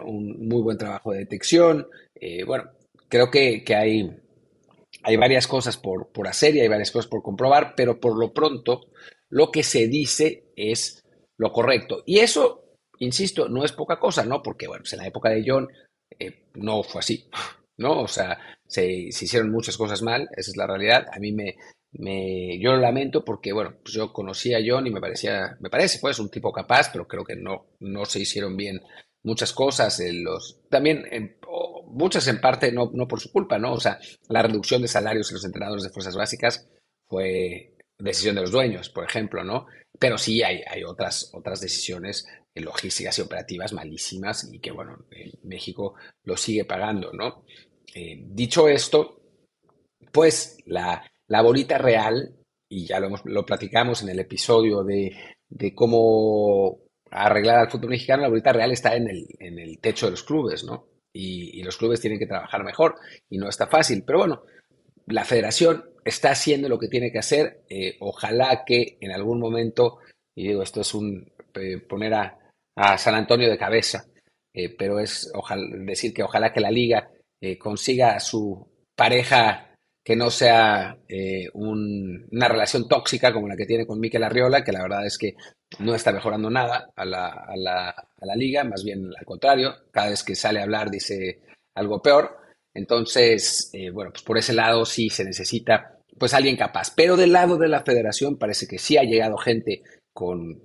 muy 0.48 0.62
buen 0.62 0.78
trabajo 0.78 1.12
de 1.12 1.20
detección. 1.20 1.88
Eh, 2.14 2.44
bueno, 2.44 2.70
creo 3.08 3.30
que, 3.30 3.62
hay, 3.74 4.10
hay 5.02 5.16
varias 5.16 5.46
cosas 5.46 5.76
por, 5.76 6.10
por 6.12 6.28
hacer 6.28 6.56
y 6.56 6.60
hay 6.60 6.68
varias 6.68 6.90
cosas 6.90 7.08
por 7.08 7.22
comprobar, 7.22 7.74
pero 7.76 8.00
por 8.00 8.18
lo 8.18 8.32
pronto 8.32 8.90
lo 9.28 9.50
que 9.50 9.62
se 9.62 9.88
dice 9.88 10.52
es 10.56 11.04
lo 11.38 11.52
correcto. 11.52 12.02
Y 12.06 12.18
eso 12.20 12.60
insisto, 13.00 13.48
no 13.48 13.64
es 13.64 13.72
poca 13.72 13.98
cosa, 13.98 14.24
¿no? 14.24 14.42
Porque, 14.42 14.68
bueno, 14.68 14.82
pues 14.82 14.92
en 14.92 15.00
la 15.00 15.08
época 15.08 15.30
de 15.30 15.42
John 15.44 15.68
eh, 16.18 16.46
no 16.54 16.82
fue 16.82 17.00
así, 17.00 17.28
¿no? 17.78 18.02
O 18.02 18.08
sea, 18.08 18.38
se, 18.66 19.10
se, 19.10 19.24
hicieron 19.24 19.50
muchas 19.50 19.76
cosas 19.76 20.02
mal, 20.02 20.28
esa 20.36 20.50
es 20.50 20.56
la 20.56 20.66
realidad. 20.66 21.06
A 21.12 21.18
mí 21.18 21.32
me, 21.32 21.56
me, 21.92 22.58
yo 22.58 22.72
lo 22.72 22.78
lamento 22.78 23.24
porque, 23.24 23.52
bueno, 23.52 23.74
pues 23.82 23.94
yo 23.94 24.12
conocía 24.12 24.58
a 24.58 24.62
John 24.64 24.86
y 24.86 24.90
me 24.90 25.00
parecía, 25.00 25.56
me 25.60 25.70
parece, 25.70 25.98
pues, 26.00 26.18
un 26.18 26.30
tipo 26.30 26.52
capaz, 26.52 26.90
pero 26.92 27.06
creo 27.06 27.24
que 27.24 27.36
no, 27.36 27.66
no 27.80 28.04
se 28.04 28.20
hicieron 28.20 28.56
bien 28.56 28.80
muchas 29.22 29.52
cosas. 29.52 29.98
En 30.00 30.24
los, 30.24 30.60
también, 30.68 31.04
muchas 31.86 32.26
en 32.28 32.40
parte 32.40 32.72
no, 32.72 32.90
no 32.94 33.08
por 33.08 33.20
su 33.20 33.32
culpa, 33.32 33.58
¿no? 33.58 33.72
O 33.72 33.80
sea, 33.80 33.98
la 34.28 34.42
reducción 34.42 34.82
de 34.82 34.88
salarios 34.88 35.30
en 35.30 35.34
los 35.34 35.44
entrenadores 35.44 35.84
de 35.84 35.90
fuerzas 35.90 36.16
básicas 36.16 36.68
fue 37.08 37.74
decisión 37.98 38.34
de 38.34 38.42
los 38.42 38.50
dueños, 38.50 38.88
por 38.88 39.04
ejemplo, 39.04 39.44
¿no? 39.44 39.66
Pero 39.98 40.16
sí 40.16 40.42
hay, 40.42 40.62
hay 40.66 40.84
otras, 40.84 41.30
otras 41.34 41.60
decisiones 41.60 42.26
logísticas 42.54 43.18
y 43.18 43.22
operativas 43.22 43.72
malísimas 43.72 44.50
y 44.52 44.58
que, 44.58 44.70
bueno, 44.70 45.06
México 45.42 45.94
lo 46.24 46.36
sigue 46.36 46.64
pagando, 46.64 47.12
¿no? 47.12 47.44
Eh, 47.94 48.22
dicho 48.26 48.68
esto, 48.68 49.20
pues 50.12 50.58
la, 50.66 51.09
la 51.30 51.42
bolita 51.42 51.78
real, 51.78 52.34
y 52.68 52.86
ya 52.86 52.98
lo, 52.98 53.06
hemos, 53.06 53.22
lo 53.24 53.46
platicamos 53.46 54.02
en 54.02 54.08
el 54.08 54.18
episodio 54.18 54.82
de, 54.82 55.16
de 55.48 55.74
cómo 55.74 56.80
arreglar 57.10 57.58
al 57.58 57.70
fútbol 57.70 57.90
mexicano, 57.90 58.22
la 58.22 58.28
bolita 58.28 58.52
real 58.52 58.72
está 58.72 58.96
en 58.96 59.08
el, 59.08 59.26
en 59.38 59.58
el 59.58 59.78
techo 59.78 60.06
de 60.06 60.12
los 60.12 60.24
clubes, 60.24 60.64
¿no? 60.64 60.88
Y, 61.12 61.58
y, 61.58 61.62
los 61.62 61.76
clubes 61.76 62.00
tienen 62.00 62.18
que 62.18 62.26
trabajar 62.26 62.64
mejor 62.64 62.96
y 63.28 63.38
no 63.38 63.48
está 63.48 63.66
fácil. 63.66 64.04
Pero 64.04 64.20
bueno, 64.20 64.42
la 65.06 65.24
federación 65.24 65.84
está 66.04 66.32
haciendo 66.32 66.68
lo 66.68 66.78
que 66.78 66.88
tiene 66.88 67.12
que 67.12 67.18
hacer. 67.18 67.62
Eh, 67.68 67.96
ojalá 68.00 68.64
que 68.64 68.98
en 69.00 69.12
algún 69.12 69.40
momento, 69.40 69.98
y 70.36 70.48
digo, 70.48 70.62
esto 70.62 70.80
es 70.80 70.94
un 70.94 71.32
eh, 71.54 71.78
poner 71.78 72.14
a, 72.14 72.38
a, 72.76 72.98
San 72.98 73.14
Antonio 73.14 73.50
de 73.50 73.58
cabeza, 73.58 74.04
eh, 74.54 74.68
pero 74.76 74.98
es 75.00 75.32
decir 75.84 76.12
que 76.12 76.22
ojalá 76.22 76.52
que 76.52 76.60
la 76.60 76.70
liga 76.70 77.10
consiga 77.58 78.14
a 78.14 78.20
su 78.20 78.68
pareja 78.94 79.69
que 80.02 80.16
no 80.16 80.30
sea 80.30 80.98
eh, 81.08 81.48
un, 81.52 82.26
una 82.30 82.48
relación 82.48 82.88
tóxica 82.88 83.32
como 83.32 83.48
la 83.48 83.56
que 83.56 83.66
tiene 83.66 83.86
con 83.86 84.00
Miquel 84.00 84.24
Arriola, 84.24 84.64
que 84.64 84.72
la 84.72 84.82
verdad 84.82 85.06
es 85.06 85.18
que 85.18 85.34
no 85.78 85.94
está 85.94 86.12
mejorando 86.12 86.50
nada 86.50 86.90
a 86.96 87.04
la, 87.04 87.28
a 87.28 87.56
la, 87.56 87.90
a 87.90 88.26
la 88.26 88.34
liga, 88.34 88.64
más 88.64 88.82
bien 88.82 89.10
al 89.18 89.24
contrario, 89.24 89.74
cada 89.90 90.10
vez 90.10 90.22
que 90.22 90.34
sale 90.34 90.60
a 90.60 90.64
hablar 90.64 90.90
dice 90.90 91.40
algo 91.74 92.00
peor. 92.02 92.38
Entonces, 92.72 93.70
eh, 93.72 93.90
bueno, 93.90 94.10
pues 94.12 94.22
por 94.22 94.38
ese 94.38 94.52
lado 94.52 94.84
sí 94.84 95.10
se 95.10 95.24
necesita 95.24 95.98
pues 96.18 96.34
alguien 96.34 96.56
capaz. 96.56 96.92
Pero 96.94 97.16
del 97.16 97.32
lado 97.32 97.56
de 97.56 97.68
la 97.68 97.82
federación 97.82 98.38
parece 98.38 98.66
que 98.66 98.78
sí 98.78 98.96
ha 98.96 99.02
llegado 99.02 99.36
gente 99.36 99.82
con, 100.12 100.62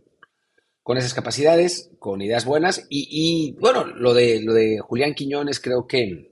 con 0.84 0.98
esas 0.98 1.14
capacidades, 1.14 1.90
con 1.98 2.22
ideas 2.22 2.46
buenas. 2.46 2.86
Y, 2.90 3.08
y, 3.10 3.60
bueno, 3.60 3.86
lo 3.86 4.14
de, 4.14 4.42
lo 4.42 4.54
de 4.54 4.80
Julián 4.80 5.14
Quiñones 5.14 5.60
creo 5.60 5.88
que, 5.88 6.32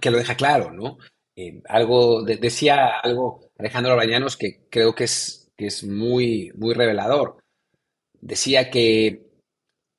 que 0.00 0.10
lo 0.10 0.18
deja 0.18 0.36
claro, 0.36 0.72
¿no? 0.72 0.98
Eh, 1.40 1.62
algo, 1.68 2.22
de, 2.22 2.36
decía 2.36 2.98
algo 3.02 3.50
Alejandro 3.58 3.96
Bañanos 3.96 4.36
que 4.36 4.66
creo 4.68 4.94
que 4.94 5.04
es, 5.04 5.50
que 5.56 5.66
es 5.68 5.84
muy, 5.84 6.52
muy 6.54 6.74
revelador. 6.74 7.38
Decía 8.20 8.70
que 8.70 9.26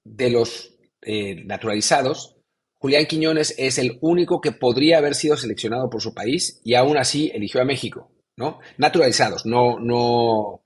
de 0.04 0.30
los 0.30 0.78
eh, 1.02 1.44
naturalizados, 1.46 2.36
Julián 2.78 3.08
Quiñones 3.08 3.56
es 3.58 3.80
el 3.80 3.98
único 4.02 4.40
que 4.40 4.52
podría 4.52 5.00
haber 5.00 5.16
sido 5.16 5.36
seleccionado 5.36 5.90
por 5.90 6.02
su 6.02 6.14
país 6.14 6.62
y 6.64 6.76
aún 6.76 6.98
así 6.98 7.32
eligió 7.34 7.62
a 7.62 7.66
México, 7.66 8.12
¿no? 8.38 8.60
Naturalizados, 8.78 9.46
no, 9.48 9.80
no, 9.80 10.62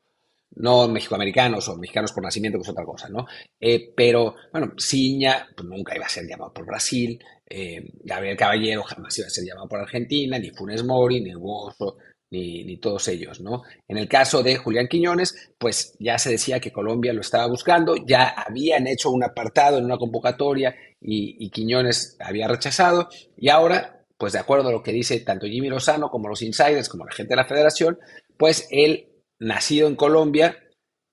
no 0.56 0.88
mexicoamericanos 0.88 1.68
o 1.70 1.78
mexicanos 1.78 2.12
por 2.12 2.24
nacimiento, 2.24 2.58
que 2.58 2.64
es 2.64 2.70
otra 2.70 2.86
cosa, 2.86 3.10
¿no? 3.10 3.26
Eh, 3.60 3.94
pero, 3.96 4.36
bueno, 4.52 4.74
Ciña 4.78 5.48
pues, 5.56 5.68
nunca 5.68 5.96
iba 5.96 6.06
a 6.06 6.10
ser 6.10 6.26
llamado 6.28 6.54
por 6.54 6.66
Brasil, 6.66 7.20
eh, 7.48 7.84
Gabriel 8.04 8.38
Caballero 8.38 8.84
jamás 8.84 9.18
iba 9.18 9.28
a 9.28 9.30
ser 9.30 9.46
llamado 9.46 9.68
por 9.68 9.80
Argentina, 9.80 10.40
ni 10.40 10.50
Funes 10.52 10.84
Mori, 10.84 11.22
ni 11.22 11.34
Bozo, 11.34 11.98
ni, 12.32 12.64
ni, 12.64 12.78
todos 12.78 13.08
ellos, 13.08 13.40
¿no? 13.40 13.64
En 13.88 13.98
el 13.98 14.08
caso 14.08 14.42
de 14.42 14.58
Julián 14.58 14.88
Quiñones, 14.88 15.54
pues 15.58 15.96
ya 16.00 16.18
se 16.18 16.32
decía 16.32 16.60
que 16.60 16.72
Colombia 16.72 17.14
lo 17.14 17.22
estaba 17.22 17.48
buscando, 17.48 17.96
ya 17.96 18.30
habían 18.30 18.88
hecho 18.88 19.12
un 19.12 19.24
apartado 19.24 19.78
en 19.78 19.86
una 19.86 19.98
convocatoria 19.98 20.76
y, 21.00 21.38
y 21.40 21.50
Quiñones 21.52 22.18
había 22.20 22.48
rechazado, 22.48 23.10
y 23.38 23.50
ahora, 23.50 24.06
pues 24.18 24.34
de 24.34 24.40
acuerdo 24.40 24.70
a 24.70 24.72
lo 24.72 24.82
que 24.82 24.92
dice 24.92 25.20
tanto 25.20 25.46
Jimmy 25.46 25.70
Lozano 25.70 26.10
como 26.10 26.30
los 26.30 26.42
insiders, 26.42 26.90
como 26.90 27.06
la 27.06 27.12
gente 27.12 27.34
de 27.34 27.38
la 27.38 27.46
federación, 27.46 28.00
pues 28.38 28.68
él, 28.72 29.08
nacido 29.40 29.88
en 29.88 29.96
Colombia 29.96 30.58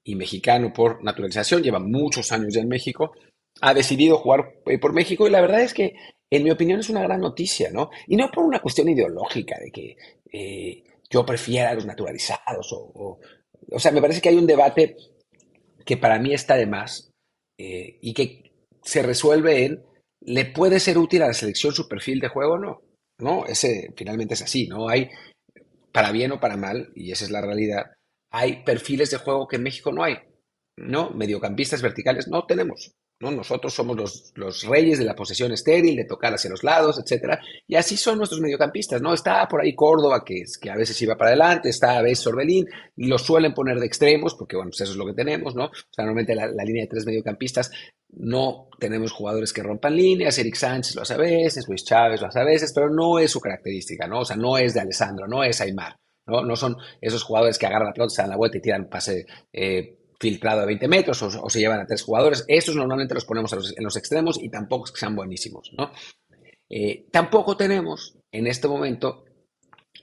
y 0.04 0.16
mexicano 0.16 0.72
por 0.72 1.02
naturalización, 1.02 1.62
lleva 1.62 1.78
muchos 1.78 2.32
años 2.32 2.54
ya 2.54 2.60
en 2.60 2.68
México, 2.68 3.12
ha 3.60 3.74
decidido 3.74 4.18
jugar 4.18 4.54
eh, 4.66 4.78
por 4.78 4.92
México 4.92 5.26
y 5.26 5.30
la 5.30 5.40
verdad 5.40 5.62
es 5.62 5.74
que, 5.74 5.94
en 6.30 6.44
mi 6.44 6.50
opinión, 6.50 6.80
es 6.80 6.88
una 6.88 7.02
gran 7.02 7.20
noticia, 7.20 7.70
¿no? 7.70 7.90
Y 8.06 8.16
no 8.16 8.30
por 8.30 8.44
una 8.44 8.60
cuestión 8.60 8.88
ideológica 8.88 9.56
de 9.58 9.70
que... 9.70 9.96
Eh, 10.32 10.84
yo 11.12 11.26
prefiero 11.26 11.68
a 11.68 11.74
los 11.74 11.86
naturalizados. 11.86 12.72
O, 12.72 12.90
o, 12.94 13.20
o, 13.70 13.78
sea, 13.78 13.92
me 13.92 14.00
parece 14.00 14.20
que 14.20 14.30
hay 14.30 14.36
un 14.36 14.46
debate 14.46 14.96
que 15.84 15.96
para 15.96 16.18
mí 16.18 16.32
está 16.32 16.56
de 16.56 16.66
más 16.66 17.10
eh, 17.58 17.98
y 18.00 18.14
que 18.14 18.50
se 18.82 19.02
resuelve 19.02 19.64
en, 19.64 19.84
¿le 20.20 20.46
puede 20.46 20.80
ser 20.80 20.98
útil 20.98 21.22
a 21.22 21.28
la 21.28 21.34
selección 21.34 21.74
su 21.74 21.86
perfil 21.86 22.18
de 22.18 22.28
juego 22.28 22.54
o 22.54 22.58
no? 22.58 22.82
No, 23.18 23.44
ese 23.46 23.92
finalmente 23.94 24.34
es 24.34 24.42
así, 24.42 24.66
¿no? 24.66 24.88
Hay, 24.88 25.10
para 25.92 26.10
bien 26.10 26.32
o 26.32 26.40
para 26.40 26.56
mal, 26.56 26.90
y 26.96 27.12
esa 27.12 27.24
es 27.24 27.30
la 27.30 27.42
realidad, 27.42 27.92
hay 28.32 28.64
perfiles 28.64 29.10
de 29.10 29.18
juego 29.18 29.46
que 29.46 29.56
en 29.56 29.62
México 29.62 29.92
no 29.92 30.02
hay, 30.02 30.16
¿no? 30.76 31.10
Mediocampistas 31.10 31.82
verticales 31.82 32.28
no 32.28 32.44
tenemos. 32.46 32.94
¿no? 33.22 33.30
Nosotros 33.30 33.72
somos 33.72 33.96
los, 34.34 34.66
reyes 34.66 34.98
de 34.98 35.04
la 35.04 35.14
posesión 35.14 35.52
estéril, 35.52 35.94
de 35.96 36.04
tocar 36.04 36.34
hacia 36.34 36.50
los 36.50 36.64
lados, 36.64 36.98
etcétera. 36.98 37.40
Y 37.68 37.76
así 37.76 37.96
son 37.96 38.18
nuestros 38.18 38.40
mediocampistas, 38.40 39.00
¿no? 39.00 39.14
Está 39.14 39.46
por 39.46 39.60
ahí 39.60 39.76
Córdoba, 39.76 40.24
que, 40.24 40.42
que 40.60 40.70
a 40.70 40.76
veces 40.76 41.00
iba 41.02 41.16
para 41.16 41.30
adelante, 41.30 41.68
está 41.68 41.98
a 41.98 42.02
veces 42.02 42.26
Orbelín, 42.26 42.66
y 42.96 43.06
lo 43.06 43.18
suelen 43.18 43.54
poner 43.54 43.78
de 43.78 43.86
extremos, 43.86 44.34
porque 44.34 44.56
bueno, 44.56 44.70
pues 44.70 44.80
eso 44.80 44.92
es 44.92 44.98
lo 44.98 45.06
que 45.06 45.14
tenemos, 45.14 45.54
¿no? 45.54 45.70
Normalmente 45.96 46.34
la, 46.34 46.48
la, 46.48 46.64
línea 46.64 46.82
de 46.82 46.88
tres 46.88 47.06
mediocampistas 47.06 47.70
no 48.08 48.68
tenemos 48.78 49.12
jugadores 49.12 49.52
que 49.52 49.62
rompan 49.62 49.96
líneas, 49.96 50.36
Eric 50.38 50.56
Sánchez 50.56 50.96
lo 50.96 51.02
hace 51.02 51.14
a 51.14 51.18
veces, 51.18 51.68
Luis 51.68 51.84
Chávez 51.84 52.20
lo 52.20 52.26
hace 52.26 52.40
a 52.40 52.44
veces, 52.44 52.72
pero 52.74 52.90
no 52.90 53.18
es 53.20 53.30
su 53.30 53.40
característica, 53.40 54.06
¿no? 54.08 54.20
O 54.20 54.24
sea, 54.24 54.36
no 54.36 54.58
es 54.58 54.74
de 54.74 54.80
Alessandro, 54.80 55.28
no 55.28 55.44
es 55.44 55.60
Aymar, 55.60 55.96
¿no? 56.26 56.42
No 56.42 56.56
son 56.56 56.76
esos 57.00 57.22
jugadores 57.22 57.58
que 57.58 57.66
agarran 57.66 57.88
la 57.88 57.92
pelota, 57.92 58.14
se 58.14 58.22
dan 58.22 58.30
la 58.30 58.36
vuelta 58.36 58.58
y 58.58 58.60
tiran 58.60 58.88
pase 58.88 59.26
eh, 59.52 59.98
filtrado 60.18 60.60
a 60.62 60.66
20 60.66 60.88
metros 60.88 61.22
o, 61.22 61.48
se 61.50 61.58
llevan 61.58 61.80
a 61.80 61.86
tres 61.86 62.02
jugadores. 62.02 62.44
Estos 62.48 62.76
normalmente 62.76 63.14
los 63.14 63.24
ponemos 63.24 63.52
en 63.52 63.84
los 63.84 63.96
extremos 63.96 64.38
y 64.40 64.48
tampoco 64.48 64.86
es 64.86 64.92
que 64.92 65.00
sean 65.00 65.16
buenísimos, 65.16 65.72
¿no? 65.76 65.92
Eh, 66.70 67.06
tampoco 67.10 67.56
tenemos 67.56 68.16
en 68.32 68.46
este 68.46 68.66
momento 68.66 69.24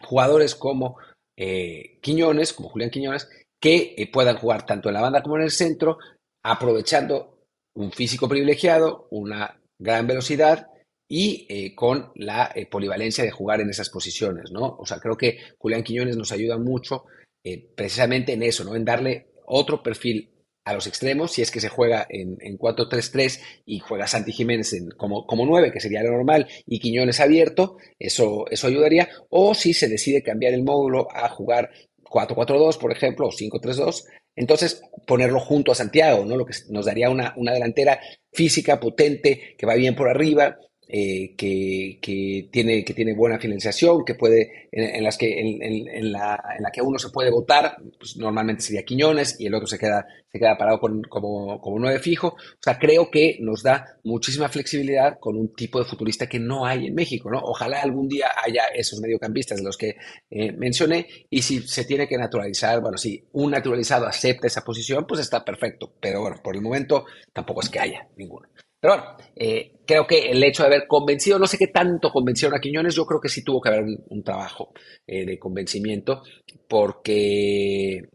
jugadores 0.01 0.55
como 0.55 0.97
eh, 1.35 1.97
Quiñones, 2.01 2.53
como 2.53 2.69
Julián 2.69 2.91
Quiñones, 2.91 3.27
que 3.59 4.09
puedan 4.13 4.37
jugar 4.37 4.65
tanto 4.65 4.89
en 4.89 4.95
la 4.95 5.01
banda 5.01 5.23
como 5.23 5.37
en 5.37 5.43
el 5.43 5.51
centro, 5.51 5.97
aprovechando 6.43 7.39
un 7.75 7.91
físico 7.91 8.27
privilegiado, 8.27 9.07
una 9.11 9.59
gran 9.79 10.05
velocidad 10.05 10.67
y 11.11 11.47
eh, 11.49 11.73
con 11.73 12.11
la 12.15 12.51
eh, 12.55 12.67
polivalencia 12.67 13.23
de 13.23 13.31
jugar 13.31 13.59
en 13.59 13.69
esas 13.71 13.89
posiciones, 13.89 14.51
¿no? 14.51 14.77
O 14.77 14.85
sea, 14.85 14.99
creo 14.99 15.17
que 15.17 15.39
Julián 15.57 15.83
Quiñones 15.83 16.15
nos 16.15 16.31
ayuda 16.31 16.57
mucho 16.57 17.05
eh, 17.43 17.67
precisamente 17.75 18.33
en 18.33 18.43
eso, 18.43 18.63
¿no? 18.63 18.75
En 18.75 18.85
darle 18.85 19.31
otro 19.47 19.81
perfil 19.81 20.29
a 20.65 20.73
los 20.73 20.85
extremos, 20.85 21.31
si 21.31 21.41
es 21.41 21.49
que 21.49 21.61
se 21.61 21.69
juega 21.69 22.05
en, 22.07 22.37
en 22.41 22.59
4-3-3 22.59 23.41
y 23.65 23.79
juega 23.79 24.05
Santi 24.05 24.31
Jiménez 24.31 24.71
en, 24.73 24.89
como, 24.91 25.25
como 25.25 25.47
9, 25.47 25.71
que 25.71 25.79
sería 25.79 26.03
lo 26.03 26.11
normal, 26.11 26.47
y 26.67 26.79
Quiñones 26.79 27.19
abierto, 27.19 27.77
eso, 27.97 28.45
eso 28.51 28.67
ayudaría, 28.67 29.09
o 29.29 29.55
si 29.55 29.73
se 29.73 29.87
decide 29.87 30.21
cambiar 30.21 30.53
el 30.53 30.63
módulo 30.63 31.07
a 31.11 31.27
jugar 31.29 31.71
4-4-2, 32.03 32.77
por 32.77 32.91
ejemplo, 32.91 33.27
o 33.27 33.31
5-3-2, 33.31 34.03
entonces 34.35 34.83
ponerlo 35.07 35.39
junto 35.39 35.71
a 35.71 35.75
Santiago, 35.75 36.23
¿no? 36.23 36.37
Lo 36.37 36.45
que 36.45 36.53
nos 36.69 36.85
daría 36.85 37.09
una, 37.09 37.33
una 37.35 37.51
delantera 37.51 37.99
física, 38.31 38.79
potente, 38.79 39.55
que 39.57 39.65
va 39.65 39.73
bien 39.73 39.95
por 39.95 40.07
arriba, 40.07 40.59
eh, 40.91 41.35
que, 41.37 42.49
tiene, 42.51 42.83
que 42.83 42.95
tiene 42.95 43.13
buena 43.13 43.37
financiación, 43.37 44.03
que 44.03 44.15
puede, 44.15 44.69
en, 44.71 45.03
las 45.03 45.19
que, 45.19 45.39
en, 45.39 45.61
en, 45.61 46.11
la, 46.11 46.43
en, 46.57 46.63
la, 46.63 46.71
que 46.71 46.81
uno 46.81 46.97
se 46.97 47.09
puede 47.09 47.29
votar, 47.29 47.77
pues 47.99 48.17
normalmente 48.17 48.63
sería 48.63 48.83
Quiñones 48.83 49.39
y 49.39 49.45
el 49.45 49.53
otro 49.53 49.67
se 49.67 49.77
queda, 49.77 50.07
se 50.31 50.39
queda 50.39 50.57
parado 50.57 50.79
con, 50.79 51.03
como, 51.03 51.61
como 51.61 51.77
nueve 51.77 51.99
fijo. 51.99 52.29
O 52.29 52.59
sea, 52.59 52.79
creo 52.79 53.11
que 53.11 53.37
nos 53.39 53.61
da 53.61 53.99
muchísima 54.03 54.49
flexibilidad 54.49 55.19
con 55.19 55.37
un 55.37 55.53
tipo 55.53 55.77
de 55.77 55.85
futurista 55.85 56.27
que 56.27 56.39
no 56.39 56.65
hay 56.65 56.87
en 56.87 56.95
México, 56.95 57.29
¿no? 57.29 57.39
Ojalá 57.39 57.83
algún 57.83 58.07
día 58.07 58.31
haya 58.43 58.63
esos 58.73 58.99
mediocampistas 58.99 59.59
de 59.59 59.63
los 59.63 59.77
que 59.77 59.95
eh, 60.31 60.51
mencioné 60.53 61.05
y 61.29 61.43
si 61.43 61.59
se 61.67 61.85
tiene 61.85 62.07
que 62.07 62.17
naturalizar, 62.17 62.81
bueno, 62.81 62.97
si 62.97 63.23
un 63.33 63.51
naturalizado 63.51 64.07
acepta 64.07 64.47
esa 64.47 64.63
posición, 64.63 65.05
pues 65.07 65.21
está 65.21 65.45
perfecto, 65.45 65.93
pero 66.01 66.21
bueno, 66.21 66.37
por 66.43 66.55
el 66.55 66.63
momento 66.63 67.05
tampoco 67.31 67.61
es 67.61 67.69
que 67.69 67.79
haya 67.79 68.07
ninguno. 68.17 68.47
Pero 68.79 68.95
bueno, 68.95 69.17
eh, 69.35 69.79
creo 69.85 70.07
que 70.07 70.31
el 70.31 70.43
hecho 70.43 70.63
de 70.63 70.67
haber 70.67 70.87
convencido, 70.87 71.37
no 71.37 71.47
sé 71.47 71.57
qué 71.57 71.67
tanto 71.67 72.11
convencieron 72.11 72.57
a 72.57 72.61
Quiñones, 72.61 72.95
yo 72.95 73.05
creo 73.05 73.19
que 73.19 73.29
sí 73.29 73.43
tuvo 73.43 73.59
que 73.59 73.69
haber 73.69 73.83
un, 73.83 74.23
trabajo 74.23 74.71
eh, 75.05 75.25
de 75.25 75.37
convencimiento, 75.37 76.23
porque, 76.67 78.07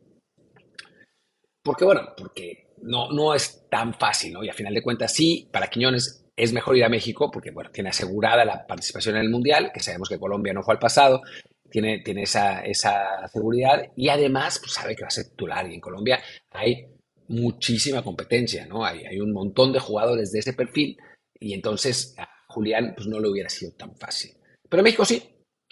porque 1.63 1.85
bueno, 1.85 2.15
porque 2.17 2.69
no, 2.83 3.11
no 3.11 3.35
es 3.35 3.67
tan 3.69 3.95
fácil, 3.95 4.33
¿no? 4.33 4.45
Y 4.45 4.49
a 4.49 4.55
final 4.55 4.73
de 4.73 4.83
cuentas, 4.83 5.13
sí, 5.13 5.49
para 5.53 5.69
Quiñones 5.69 6.25
es 6.37 6.53
mejor 6.53 6.77
ir 6.77 6.85
a 6.85 6.89
México 6.89 7.31
porque, 7.31 7.51
bueno, 7.51 7.71
tiene 7.71 7.91
asegurada 7.91 8.45
la 8.45 8.67
participación 8.67 9.17
en 9.17 9.23
el 9.23 9.31
Mundial, 9.31 9.71
que 9.73 9.81
sabemos 9.81 10.09
que 10.09 10.19
Colombia 10.19 10.53
no 10.53 10.63
fue 10.63 10.75
al 10.75 10.81
pasado, 10.81 11.23
tiene, 11.71 12.01
tiene 12.01 12.23
esa, 12.23 12.61
esa 12.61 13.27
seguridad 13.29 13.91
y 13.97 14.09
además 14.09 14.59
pues, 14.61 14.73
sabe 14.73 14.95
que 14.95 15.03
va 15.03 15.09
a 15.09 15.11
ser 15.11 15.29
titular. 15.29 15.69
Y 15.69 15.75
en 15.75 15.81
Colombia 15.81 16.21
hay 16.51 16.87
muchísima 17.29 18.03
competencia, 18.03 18.67
¿no? 18.67 18.85
Hay, 18.85 19.19
un 19.21 19.33
montón 19.33 19.73
de 19.73 19.81
jugadores 19.81 20.33
de 20.33 20.41
ese 20.41 20.53
perfil 20.53 20.97
y 21.41 21.55
entonces 21.55 22.15
a 22.19 22.29
Julián 22.49 22.95
pues, 22.97 23.07
no 23.07 23.21
le 23.21 23.29
hubiera 23.29 23.49
sido 23.49 23.73
tan 23.73 23.97
fácil. 23.97 24.33
Pero 24.69 24.83
México 24.83 25.05
sí. 25.05 25.23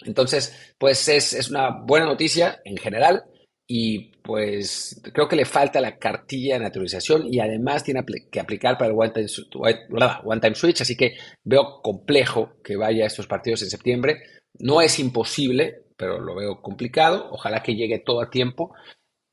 Entonces, 0.05 0.73
pues 0.77 1.07
es, 1.07 1.33
es 1.33 1.49
una 1.49 1.69
buena 1.69 2.05
noticia 2.05 2.61
en 2.65 2.77
general 2.77 3.23
y 3.67 4.11
pues 4.21 5.01
creo 5.13 5.27
que 5.27 5.35
le 5.35 5.45
falta 5.45 5.79
la 5.79 5.97
cartilla 5.97 6.55
de 6.55 6.63
naturalización 6.63 7.33
y 7.33 7.39
además 7.39 7.83
tiene 7.83 8.03
que 8.31 8.39
aplicar 8.39 8.77
para 8.77 8.91
el 8.91 8.97
one 8.97 9.11
time, 9.11 10.55
switch, 10.55 10.81
así 10.81 10.95
que 10.95 11.15
veo 11.43 11.81
complejo 11.81 12.57
que 12.63 12.75
vaya 12.75 13.03
a 13.03 13.07
estos 13.07 13.27
partidos 13.27 13.61
en 13.63 13.69
septiembre. 13.69 14.23
No 14.59 14.81
es 14.81 14.99
imposible, 14.99 15.85
pero 15.97 16.19
lo 16.19 16.35
veo 16.35 16.61
complicado. 16.61 17.29
Ojalá 17.31 17.63
que 17.63 17.75
llegue 17.75 17.99
todo 17.99 18.21
a 18.21 18.29
tiempo 18.29 18.73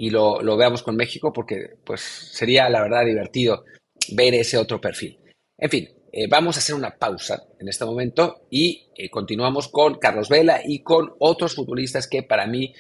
y 0.01 0.09
lo, 0.09 0.57
veamos 0.57 0.83
con 0.83 0.97
México 0.97 1.31
porque 1.31 1.77
pues 1.85 2.01
sería 2.01 2.71
la 2.71 2.81
verdad 2.81 3.05
divertido 3.05 3.65
ver 4.13 4.33
ese 4.33 4.57
otro 4.57 4.81
perfil. 4.81 5.19
En 5.59 5.69
fin, 5.69 5.89
eh, 6.11 6.27
vamos 6.27 6.57
a 6.57 6.61
hacer 6.61 6.75
una 6.75 6.97
pausa 6.97 7.45
en 7.59 7.69
este 7.69 7.85
momento 7.85 8.47
y 8.49 8.89
eh, 8.97 9.11
continuamos 9.11 9.69
con 9.69 9.99
Carlos 9.99 10.31
Vela 10.31 10.63
y 10.65 10.83
con 10.83 11.13
otros 11.19 11.55
futbolistas 11.55 12.09
que 12.09 12.23
para 12.23 12.47
mí 12.47 12.73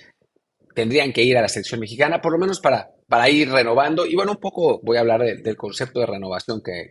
tendrían 0.74 1.12
que 1.12 1.22
ir 1.22 1.36
a 1.36 1.42
la 1.42 1.48
selección 1.48 1.80
mexicana, 1.80 2.22
por 2.22 2.32
lo 2.32 2.38
menos 2.38 2.58
para, 2.58 2.90
para 3.06 3.28
ir 3.28 3.50
renovando. 3.50 4.06
Y 4.06 4.14
bueno, 4.14 4.32
un 4.32 4.40
poco 4.40 4.80
voy 4.82 4.96
a 4.96 5.00
hablar 5.00 5.20
del 5.20 5.56
concepto 5.58 6.00
de 6.00 6.06
renovación 6.06 6.62
que, 6.62 6.90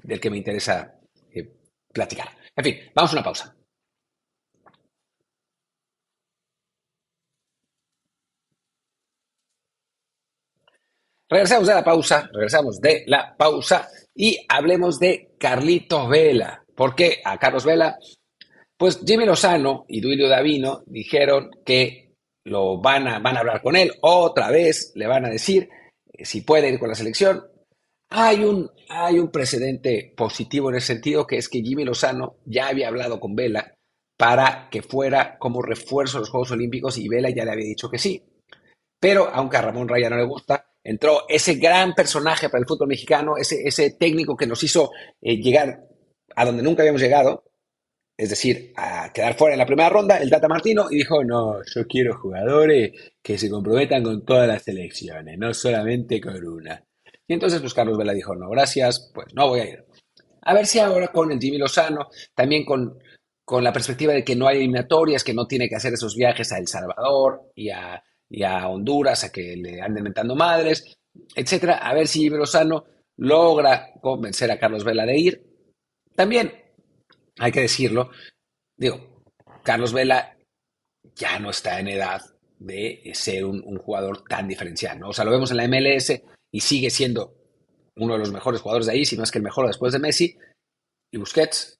del 0.00 0.20
que 0.20 0.30
me 0.30 0.36
interesa 0.36 0.94
eh, 1.34 1.50
platicar. 1.92 2.28
En 2.54 2.64
fin, 2.64 2.76
vamos 2.94 3.10
a 3.10 3.16
una 3.16 3.24
pausa. 3.24 3.55
Regresamos 11.28 11.66
de 11.66 11.74
la 11.74 11.84
pausa, 11.84 12.30
regresamos 12.32 12.80
de 12.80 13.02
la 13.06 13.36
pausa 13.36 13.88
y 14.14 14.38
hablemos 14.48 15.00
de 15.00 15.34
Carlitos 15.38 16.08
Vela. 16.08 16.64
¿Por 16.74 16.94
qué 16.94 17.20
a 17.24 17.36
Carlos 17.38 17.64
Vela? 17.64 17.98
Pues 18.76 19.00
Jimmy 19.04 19.24
Lozano 19.24 19.86
y 19.88 20.00
Duilio 20.00 20.28
Davino 20.28 20.82
dijeron 20.86 21.50
que 21.64 22.14
lo 22.44 22.80
van 22.80 23.08
a, 23.08 23.18
van 23.18 23.36
a 23.36 23.40
hablar 23.40 23.60
con 23.60 23.74
él, 23.74 23.92
otra 24.02 24.50
vez 24.50 24.92
le 24.94 25.08
van 25.08 25.24
a 25.24 25.30
decir 25.30 25.68
eh, 26.12 26.24
si 26.24 26.42
puede 26.42 26.68
ir 26.68 26.78
con 26.78 26.90
la 26.90 26.94
selección. 26.94 27.44
Hay 28.08 28.44
un, 28.44 28.70
hay 28.88 29.18
un 29.18 29.32
precedente 29.32 30.14
positivo 30.16 30.70
en 30.70 30.76
ese 30.76 30.88
sentido, 30.88 31.26
que 31.26 31.38
es 31.38 31.48
que 31.48 31.60
Jimmy 31.60 31.84
Lozano 31.84 32.36
ya 32.44 32.68
había 32.68 32.86
hablado 32.86 33.18
con 33.18 33.34
Vela 33.34 33.74
para 34.16 34.68
que 34.70 34.82
fuera 34.82 35.38
como 35.38 35.60
refuerzo 35.60 36.18
a 36.18 36.20
los 36.20 36.30
Juegos 36.30 36.52
Olímpicos 36.52 36.98
y 36.98 37.08
Vela 37.08 37.30
ya 37.30 37.44
le 37.44 37.50
había 37.50 37.66
dicho 37.66 37.90
que 37.90 37.98
sí. 37.98 38.22
Pero 39.00 39.28
aunque 39.32 39.56
a 39.56 39.62
Ramón 39.62 39.88
Raya 39.88 40.08
no 40.08 40.16
le 40.16 40.24
gusta, 40.24 40.65
entró 40.86 41.24
ese 41.28 41.56
gran 41.56 41.94
personaje 41.94 42.48
para 42.48 42.60
el 42.60 42.66
fútbol 42.66 42.88
mexicano, 42.88 43.36
ese, 43.36 43.62
ese 43.66 43.96
técnico 43.98 44.36
que 44.36 44.46
nos 44.46 44.62
hizo 44.62 44.92
eh, 45.20 45.36
llegar 45.36 45.80
a 46.36 46.44
donde 46.44 46.62
nunca 46.62 46.82
habíamos 46.82 47.02
llegado, 47.02 47.42
es 48.16 48.30
decir, 48.30 48.72
a 48.76 49.12
quedar 49.12 49.36
fuera 49.36 49.54
en 49.54 49.58
la 49.58 49.66
primera 49.66 49.88
ronda, 49.88 50.18
el 50.18 50.30
Tata 50.30 50.46
Martino, 50.46 50.86
y 50.88 50.98
dijo, 50.98 51.24
no, 51.24 51.56
yo 51.74 51.86
quiero 51.88 52.16
jugadores 52.16 52.92
que 53.20 53.36
se 53.36 53.50
comprometan 53.50 54.04
con 54.04 54.24
todas 54.24 54.46
las 54.46 54.62
selecciones, 54.62 55.36
no 55.36 55.52
solamente 55.52 56.20
con 56.20 56.46
una. 56.46 56.82
Y 57.26 57.34
entonces, 57.34 57.60
pues 57.60 57.74
Carlos 57.74 57.98
Vela 57.98 58.12
dijo, 58.12 58.36
no, 58.36 58.48
gracias, 58.48 59.10
pues 59.12 59.26
no 59.34 59.48
voy 59.48 59.60
a 59.60 59.68
ir. 59.68 59.84
A 60.42 60.54
ver 60.54 60.66
si 60.66 60.78
ahora 60.78 61.08
con 61.08 61.32
el 61.32 61.40
Jimmy 61.40 61.58
Lozano, 61.58 62.06
también 62.32 62.64
con, 62.64 62.96
con 63.44 63.64
la 63.64 63.72
perspectiva 63.72 64.12
de 64.12 64.22
que 64.22 64.36
no 64.36 64.46
hay 64.46 64.58
eliminatorias, 64.58 65.24
que 65.24 65.34
no 65.34 65.48
tiene 65.48 65.68
que 65.68 65.74
hacer 65.74 65.92
esos 65.92 66.14
viajes 66.14 66.52
a 66.52 66.58
El 66.58 66.68
Salvador 66.68 67.50
y 67.56 67.70
a, 67.70 68.00
y 68.28 68.42
a 68.42 68.68
Honduras 68.68 69.24
a 69.24 69.32
que 69.32 69.56
le 69.56 69.80
anden 69.80 70.04
mentando 70.04 70.34
madres, 70.34 70.96
etcétera, 71.34 71.78
a 71.78 71.94
ver 71.94 72.06
si 72.06 72.28
Lozano 72.28 72.84
logra 73.16 73.92
convencer 74.00 74.50
a 74.50 74.58
Carlos 74.58 74.84
Vela 74.84 75.06
de 75.06 75.18
ir. 75.18 75.46
También 76.14 76.52
hay 77.38 77.52
que 77.52 77.60
decirlo, 77.60 78.10
digo, 78.76 79.24
Carlos 79.62 79.92
Vela 79.92 80.36
ya 81.14 81.38
no 81.38 81.50
está 81.50 81.80
en 81.80 81.88
edad 81.88 82.22
de 82.58 83.10
ser 83.14 83.44
un, 83.44 83.78
jugador 83.78 84.24
tan 84.24 84.48
diferencial, 84.48 84.98
¿no? 84.98 85.10
O 85.10 85.12
sea, 85.12 85.24
lo 85.24 85.30
vemos 85.30 85.50
en 85.50 85.58
la 85.58 85.68
MLS 85.68 86.22
y 86.52 86.60
sigue 86.60 86.90
siendo 86.90 87.34
uno 87.96 88.14
de 88.14 88.18
los 88.18 88.32
mejores 88.32 88.60
jugadores 88.60 88.86
de 88.86 88.92
ahí, 88.92 89.04
si 89.04 89.16
no 89.16 89.24
es 89.24 89.30
que 89.30 89.38
el 89.38 89.44
mejor 89.44 89.66
después 89.66 89.92
de 89.92 89.98
Messi 89.98 90.38
y 91.12 91.18
Busquets. 91.18 91.75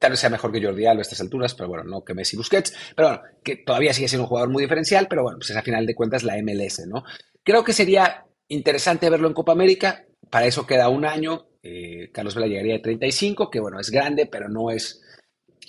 Tal 0.00 0.12
vez 0.12 0.20
sea 0.20 0.30
mejor 0.30 0.50
que 0.50 0.64
Jordi 0.64 0.86
Alba 0.86 1.00
a 1.00 1.02
estas 1.02 1.20
alturas, 1.20 1.54
pero 1.54 1.68
bueno, 1.68 1.84
no 1.84 2.02
que 2.02 2.14
Messi 2.14 2.34
Busquets. 2.34 2.74
Pero 2.96 3.08
bueno, 3.08 3.22
que 3.44 3.56
todavía 3.56 3.92
sigue 3.92 4.08
siendo 4.08 4.24
un 4.24 4.30
jugador 4.30 4.48
muy 4.48 4.62
diferencial, 4.62 5.06
pero 5.08 5.22
bueno, 5.22 5.38
pues 5.38 5.50
es 5.50 5.56
a 5.58 5.62
final 5.62 5.84
de 5.84 5.94
cuentas 5.94 6.24
la 6.24 6.40
MLS, 6.42 6.86
¿no? 6.86 7.04
Creo 7.44 7.62
que 7.62 7.74
sería 7.74 8.24
interesante 8.48 9.10
verlo 9.10 9.28
en 9.28 9.34
Copa 9.34 9.52
América. 9.52 10.06
Para 10.30 10.46
eso 10.46 10.66
queda 10.66 10.88
un 10.88 11.04
año. 11.04 11.48
Eh, 11.62 12.10
Carlos 12.14 12.34
Vela 12.34 12.46
llegaría 12.46 12.72
de 12.72 12.80
35, 12.80 13.50
que 13.50 13.60
bueno, 13.60 13.78
es 13.78 13.90
grande, 13.90 14.24
pero 14.24 14.48
no 14.48 14.70
es, 14.70 15.02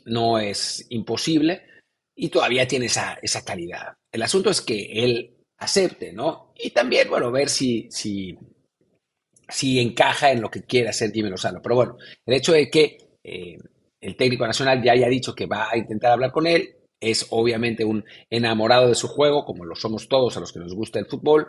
no 0.05 0.39
es 0.39 0.85
imposible. 0.89 1.63
Y 2.15 2.29
todavía 2.29 2.65
tiene 2.65 2.85
esa, 2.85 3.19
esa 3.21 3.43
calidad. 3.43 3.95
El 4.13 4.21
asunto 4.21 4.49
es 4.49 4.61
que 4.61 5.03
él 5.03 5.35
acepte, 5.57 6.13
¿no? 6.13 6.53
Y 6.55 6.69
también, 6.69 7.09
bueno, 7.09 7.31
ver 7.31 7.49
si, 7.49 7.89
si, 7.91 8.37
si 9.49 9.81
encaja 9.81 10.31
en 10.31 10.39
lo 10.39 10.49
que 10.49 10.63
quiere 10.63 10.87
hacer 10.87 11.11
Jimmy 11.11 11.29
Lozano. 11.29 11.61
Pero 11.61 11.75
bueno, 11.75 11.97
el 12.25 12.33
hecho 12.33 12.53
de 12.53 12.69
que 12.69 12.97
eh, 13.23 13.57
el 14.01 14.15
técnico 14.17 14.45
nacional 14.45 14.81
ya 14.83 14.93
haya 14.93 15.07
dicho 15.07 15.35
que 15.35 15.45
va 15.45 15.69
a 15.71 15.77
intentar 15.77 16.11
hablar 16.11 16.31
con 16.31 16.47
él, 16.47 16.75
es 16.99 17.27
obviamente 17.29 17.85
un 17.85 18.03
enamorado 18.29 18.87
de 18.87 18.95
su 18.95 19.07
juego, 19.07 19.45
como 19.45 19.65
lo 19.65 19.75
somos 19.75 20.07
todos 20.07 20.37
a 20.37 20.39
los 20.39 20.51
que 20.51 20.59
nos 20.59 20.73
gusta 20.73 20.99
el 20.99 21.07
fútbol, 21.07 21.47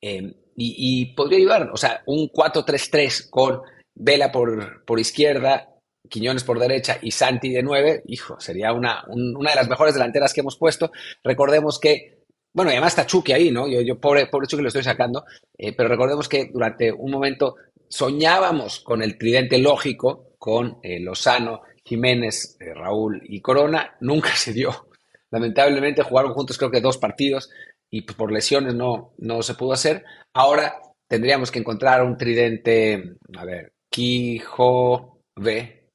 eh, 0.00 0.34
y, 0.56 1.14
podría 1.14 1.38
ayudar, 1.38 1.70
o 1.72 1.76
sea, 1.76 2.02
un 2.06 2.28
4-3-3 2.28 3.28
con 3.30 3.62
Vela 3.94 4.30
por, 4.30 4.84
por 4.84 5.00
izquierda, 5.00 5.70
Quiñones 6.08 6.44
por 6.44 6.58
derecha 6.58 6.98
y 7.00 7.10
Santi 7.10 7.50
de 7.50 7.62
nueve, 7.62 8.02
hijo, 8.06 8.38
sería 8.38 8.72
una, 8.72 9.04
una 9.08 9.50
de 9.50 9.56
las 9.56 9.68
mejores 9.68 9.94
delanteras 9.94 10.34
que 10.34 10.40
hemos 10.40 10.58
puesto. 10.58 10.92
Recordemos 11.22 11.80
que, 11.80 12.24
bueno, 12.52 12.70
y 12.70 12.74
además 12.74 12.92
está 12.92 13.06
Chucky 13.06 13.32
ahí, 13.32 13.50
¿no? 13.50 13.66
Yo, 13.66 13.80
yo 13.80 13.98
pobre, 13.98 14.26
pobre 14.26 14.46
Chucky 14.46 14.62
lo 14.62 14.68
estoy 14.68 14.84
sacando, 14.84 15.24
eh, 15.56 15.72
pero 15.72 15.88
recordemos 15.88 16.28
que 16.28 16.50
durante 16.52 16.92
un 16.92 17.10
momento 17.10 17.56
soñábamos 17.88 18.80
con 18.80 19.02
el 19.02 19.16
tridente 19.16 19.56
lógico, 19.58 20.34
con 20.38 20.78
eh, 20.82 21.00
Lozano, 21.00 21.62
Jiménez, 21.86 22.56
eh, 22.60 22.74
Raúl 22.74 23.22
y 23.24 23.40
Corona, 23.40 23.96
nunca 24.00 24.30
se 24.36 24.52
dio. 24.52 24.88
Lamentablemente 25.30 26.02
jugaron 26.02 26.32
juntos 26.32 26.58
creo 26.58 26.70
que 26.70 26.80
dos 26.80 26.98
partidos 26.98 27.50
y 27.90 28.02
por 28.02 28.32
lesiones 28.32 28.74
no, 28.74 29.14
no 29.18 29.42
se 29.42 29.54
pudo 29.54 29.72
hacer. 29.72 30.04
Ahora 30.34 30.80
tendríamos 31.08 31.50
que 31.50 31.58
encontrar 31.58 32.02
un 32.02 32.16
tridente, 32.16 33.16
a 33.36 33.44
ver, 33.44 33.72
Quijo, 33.90 35.20
B, 35.36 35.88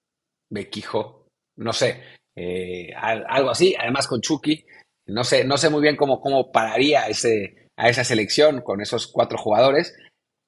Quijo, 0.70 1.28
no 1.58 1.74
sé, 1.74 2.02
eh, 2.36 2.94
algo 2.96 3.50
así, 3.50 3.76
además 3.78 4.08
con 4.08 4.22
Chucky, 4.22 4.66
no 5.08 5.24
sé, 5.24 5.44
no 5.44 5.58
sé 5.58 5.70
muy 5.70 5.82
bien 5.82 5.96
cómo, 5.96 6.22
cómo 6.22 6.52
pararía 6.52 7.08
ese, 7.08 7.68
a 7.78 7.90
esa 7.90 8.04
selección 8.04 8.62
con 8.62 8.82
esos 8.82 9.08
cuatro 9.08 9.38
jugadores, 9.38 9.98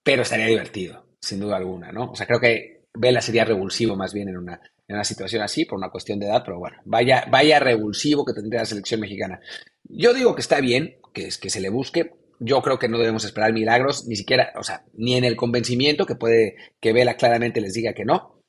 pero 0.03 0.21
estaría 0.21 0.45
divertido, 0.45 1.05
sin 1.21 1.39
duda 1.39 1.57
alguna, 1.57 1.91
¿no? 1.91 2.11
O 2.11 2.15
sea, 2.15 2.27
creo 2.27 2.39
que 2.39 2.83
Vela 2.97 3.21
sería 3.21 3.45
revulsivo 3.45 3.95
más 3.95 4.13
bien 4.13 4.29
en 4.29 4.37
una, 4.37 4.61
en 4.91 4.95
una 4.95 5.05
situación 5.05 5.41
así, 5.41 5.63
por 5.63 5.77
una 5.77 5.89
cuestión 5.89 6.19
de 6.19 6.25
edad, 6.25 6.43
pero 6.45 6.59
bueno, 6.59 6.77
vaya, 6.83 7.25
vaya 7.31 7.59
revulsivo 7.59 8.25
que 8.25 8.33
tendría 8.33 8.59
la 8.59 8.65
selección 8.65 8.99
mexicana. 8.99 9.39
Yo 9.83 10.13
digo 10.13 10.35
que 10.35 10.41
está 10.41 10.59
bien 10.59 10.97
que, 11.13 11.29
que 11.41 11.49
se 11.49 11.61
le 11.61 11.69
busque, 11.69 12.11
yo 12.39 12.61
creo 12.61 12.77
que 12.77 12.89
no 12.89 12.97
debemos 12.97 13.23
esperar 13.23 13.53
milagros, 13.53 14.05
ni 14.05 14.17
siquiera, 14.17 14.51
o 14.57 14.63
sea, 14.63 14.83
ni 14.93 15.15
en 15.15 15.23
el 15.23 15.37
convencimiento, 15.37 16.05
que 16.05 16.15
puede 16.15 16.57
que 16.81 16.91
Vela 16.91 17.15
claramente 17.15 17.61
les 17.61 17.73
diga 17.73 17.93
que 17.93 18.03
no, 18.03 18.41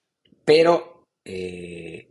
pero 0.45 1.07
eh, 1.25 2.09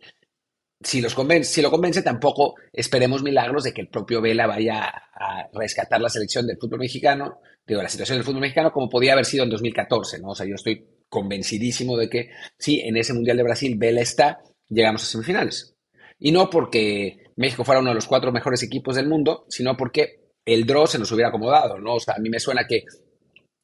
si, 0.83 1.01
los 1.01 1.13
convence, 1.13 1.53
si 1.53 1.61
lo 1.61 1.71
convence, 1.71 2.01
tampoco 2.01 2.55
esperemos 2.71 3.23
milagros 3.23 3.63
de 3.63 3.73
que 3.73 3.81
el 3.81 3.89
propio 3.89 4.21
Vela 4.21 4.47
vaya 4.47 4.91
a 5.13 5.49
rescatar 5.53 6.01
la 6.01 6.09
selección 6.09 6.47
del 6.47 6.57
fútbol 6.57 6.79
mexicano, 6.79 7.39
digo, 7.65 7.81
la 7.81 7.89
situación 7.89 8.17
del 8.17 8.25
fútbol 8.25 8.41
mexicano 8.41 8.71
como 8.71 8.89
podía 8.89 9.13
haber 9.13 9.25
sido 9.25 9.43
en 9.43 9.49
2014, 9.49 10.19
¿no? 10.19 10.29
O 10.29 10.35
sea, 10.35 10.45
yo 10.45 10.55
estoy 10.55 10.85
convencidísimo 11.09 11.97
de 11.97 12.09
que 12.09 12.31
sí, 12.57 12.81
en 12.81 12.97
ese 12.97 13.13
Mundial 13.13 13.37
de 13.37 13.43
Brasil 13.43 13.77
Vela 13.77 14.01
está, 14.01 14.41
llegamos 14.69 15.03
a 15.03 15.05
semifinales. 15.05 15.75
Y 16.17 16.31
no 16.31 16.49
porque 16.49 17.25
México 17.35 17.63
fuera 17.63 17.81
uno 17.81 17.89
de 17.89 17.95
los 17.95 18.07
cuatro 18.07 18.31
mejores 18.31 18.63
equipos 18.63 18.95
del 18.95 19.07
mundo, 19.07 19.45
sino 19.49 19.75
porque 19.75 20.21
el 20.45 20.65
draw 20.65 20.87
se 20.87 20.99
nos 20.99 21.11
hubiera 21.11 21.29
acomodado, 21.29 21.79
¿no? 21.79 21.95
O 21.95 21.99
sea, 21.99 22.15
a 22.15 22.19
mí 22.19 22.29
me 22.29 22.39
suena 22.39 22.65
que 22.67 22.85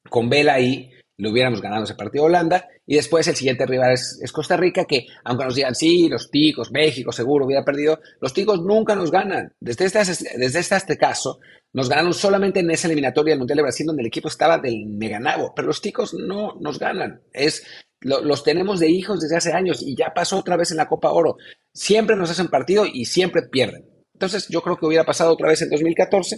con 0.10 0.30
Vela 0.30 0.56
ahí 0.56 0.92
le 1.18 1.32
hubiéramos 1.32 1.62
ganado 1.62 1.84
ese 1.84 1.96
partido 1.96 2.24
a 2.24 2.28
Holanda 2.28 2.68
y 2.86 2.96
después 2.96 3.28
el 3.28 3.36
siguiente 3.36 3.66
rival 3.66 3.94
es, 3.94 4.32
Costa 4.32 4.56
Rica, 4.56 4.86
que 4.86 5.08
aunque 5.24 5.46
nos 5.46 5.56
digan, 5.56 5.74
sí, 5.74 6.08
los 6.08 6.30
ticos, 6.30 6.72
México 6.72 7.12
seguro 7.12 7.46
hubiera 7.46 7.66
perdido, 7.66 8.00
los 8.22 8.34
ticos 8.34 8.62
nunca 8.62 8.96
nos 8.96 9.12
ganan. 9.12 9.54
Desde 9.60 9.86
este, 9.86 10.00
desde 10.38 10.60
este, 10.60 10.76
este 10.76 10.98
caso, 10.98 11.40
Nos 11.74 11.90
ganaron 11.90 12.14
solamente 12.14 12.62
en 12.62 12.72
esa 12.72 12.88
eliminatoria 12.88 13.34
del 13.34 13.40
Mundial 13.40 13.58
de 13.58 13.64
Brasil, 13.64 13.86
donde 13.86 14.02
el 14.02 14.08
equipo 14.08 14.30
estaba 14.30 14.58
del 14.58 14.86
meganabo, 14.86 15.54
pero 15.56 15.68
los 15.68 15.82
ticos 15.82 16.14
no 16.14 16.56
nos 16.60 16.80
ganan. 16.80 17.22
Es, 17.34 17.64
los 18.02 18.44
tenemos 18.44 18.80
de 18.80 18.90
hijos 18.90 19.20
desde 19.20 19.38
hace 19.38 19.54
años 19.54 19.82
y 19.82 19.96
ya 19.96 20.14
pasó 20.14 20.38
otra 20.38 20.56
vez 20.56 20.72
en 20.72 20.78
la 20.78 20.88
Copa 20.88 21.12
Oro. 21.12 21.38
Siempre 21.74 22.16
nos 22.16 22.30
hacen 22.30 22.48
partido 22.48 22.86
y 22.86 23.06
siempre 23.06 23.42
pierden. 23.44 23.86
Entonces, 24.14 24.48
yo 24.50 24.62
creo 24.62 24.78
que 24.78 24.86
hubiera 24.86 25.04
pasado 25.04 25.34
otra 25.34 25.50
vez 25.50 25.62
en 25.62 25.70
2014 25.70 26.38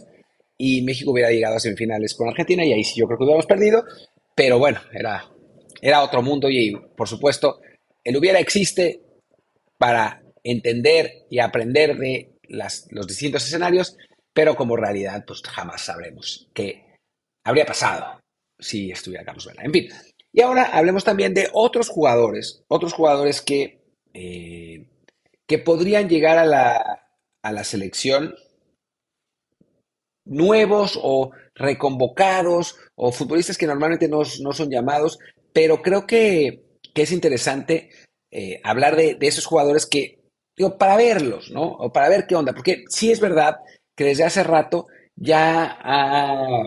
y 0.62 0.82
México 0.82 1.12
hubiera 1.12 1.32
llegado 1.32 1.56
a 1.56 1.60
semifinales 1.60 2.14
con 2.14 2.28
Argentina 2.28 2.66
y 2.66 2.74
ahí 2.74 2.84
sí 2.84 3.00
yo 3.00 3.08
creo 3.08 3.18
que 3.18 3.24
hubiéramos 3.24 3.46
perdido, 3.46 3.86
pero 4.40 4.58
bueno, 4.58 4.80
era, 4.94 5.30
era 5.82 6.02
otro 6.02 6.22
mundo 6.22 6.50
y 6.50 6.74
por 6.96 7.10
supuesto 7.10 7.60
el 8.06 8.16
hubiera 8.16 8.40
existe 8.40 9.02
para 9.78 10.24
entender 10.42 11.26
y 11.30 11.40
aprender 11.40 11.98
de 11.98 12.38
los 12.48 13.06
distintos 13.06 13.46
escenarios, 13.46 13.98
pero 14.34 14.56
como 14.56 14.78
realidad 14.78 15.26
pues 15.28 15.42
jamás 15.42 15.82
sabremos 15.82 16.48
qué 16.54 16.86
habría 17.44 17.66
pasado 17.66 18.22
si 18.58 18.90
estuviera 18.92 19.26
Carlos 19.26 19.46
Vela. 19.46 19.64
En 19.64 19.74
fin, 19.74 19.90
y 20.32 20.40
ahora 20.40 20.70
hablemos 20.72 21.04
también 21.04 21.34
de 21.34 21.50
otros 21.52 21.90
jugadores, 21.90 22.64
otros 22.70 22.94
jugadores 22.94 23.42
que, 23.42 23.84
eh, 24.14 24.88
que 25.48 25.58
podrían 25.58 26.08
llegar 26.08 26.38
a 26.38 26.46
la, 26.46 27.10
a 27.42 27.52
la 27.52 27.66
selección 27.66 28.36
nuevos 30.30 30.98
o 31.02 31.32
reconvocados 31.56 32.78
o 32.96 33.12
futbolistas 33.12 33.58
que 33.58 33.68
normalmente 33.68 34.08
no, 34.08 34.24
son 34.24 34.70
llamados, 34.70 35.20
pero 35.54 35.82
creo 35.82 36.08
que, 36.08 36.66
es 36.96 37.12
interesante 37.14 37.90
eh, 38.30 38.60
hablar 38.62 38.98
de, 38.98 39.18
esos 39.22 39.46
jugadores 39.46 39.86
que, 39.86 40.20
digo, 40.58 40.78
para 40.78 40.98
verlos, 40.98 41.50
¿no? 41.50 41.64
O 41.64 41.94
para 41.94 42.10
ver 42.10 42.28
qué 42.28 42.36
onda, 42.36 42.52
porque 42.52 42.84
sí 42.90 43.10
es 43.10 43.22
verdad 43.22 43.56
que 43.96 44.04
desde 44.04 44.26
hace 44.26 44.44
rato 44.44 44.88
ya 45.16 45.78
ha, 45.82 46.64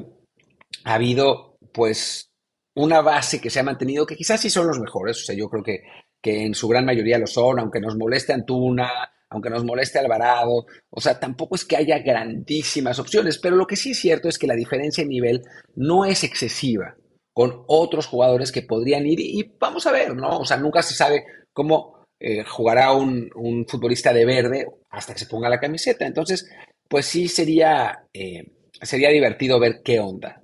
habido, 0.84 1.58
pues, 1.72 2.30
una 2.74 3.02
base 3.02 3.42
que 3.42 3.50
se 3.50 3.60
ha 3.60 3.62
mantenido, 3.62 4.06
que 4.06 4.16
quizás 4.16 4.40
sí 4.40 4.48
son 4.48 4.66
los 4.66 4.80
mejores, 4.80 5.20
o 5.20 5.24
sea, 5.26 5.34
yo 5.36 5.50
creo 5.50 5.62
que, 5.62 5.82
que 6.22 6.46
en 6.46 6.54
su 6.54 6.66
gran 6.66 6.86
mayoría 6.86 7.18
lo 7.18 7.26
son, 7.26 7.58
aunque 7.58 7.80
nos 7.80 7.96
moleste 7.96 8.32
Antuna, 8.32 8.90
aunque 9.32 9.50
nos 9.50 9.64
moleste 9.64 9.98
Alvarado, 9.98 10.66
o 10.90 11.00
sea, 11.00 11.18
tampoco 11.18 11.54
es 11.54 11.64
que 11.64 11.76
haya 11.76 11.98
grandísimas 11.98 12.98
opciones, 12.98 13.38
pero 13.38 13.56
lo 13.56 13.66
que 13.66 13.76
sí 13.76 13.92
es 13.92 13.98
cierto 13.98 14.28
es 14.28 14.38
que 14.38 14.46
la 14.46 14.54
diferencia 14.54 15.02
en 15.02 15.08
nivel 15.08 15.42
no 15.74 16.04
es 16.04 16.22
excesiva 16.22 16.96
con 17.32 17.64
otros 17.66 18.06
jugadores 18.06 18.52
que 18.52 18.62
podrían 18.62 19.06
ir 19.06 19.20
y 19.20 19.54
vamos 19.58 19.86
a 19.86 19.92
ver, 19.92 20.14
¿no? 20.14 20.40
O 20.40 20.44
sea, 20.44 20.58
nunca 20.58 20.82
se 20.82 20.94
sabe 20.94 21.24
cómo 21.52 22.04
eh, 22.20 22.44
jugará 22.44 22.92
un, 22.92 23.30
futbolista 23.66 24.12
de 24.12 24.26
verde 24.26 24.66
hasta 24.90 25.14
que 25.14 25.20
se 25.20 25.26
ponga 25.26 25.48
la 25.48 25.60
camiseta. 25.60 26.06
Entonces, 26.06 26.48
pues 26.88 27.06
sí 27.06 27.28
sería, 27.28 28.04
eh, 28.12 28.44
sería 28.82 29.08
divertido 29.08 29.58
ver 29.58 29.80
qué 29.82 29.98
onda. 29.98 30.42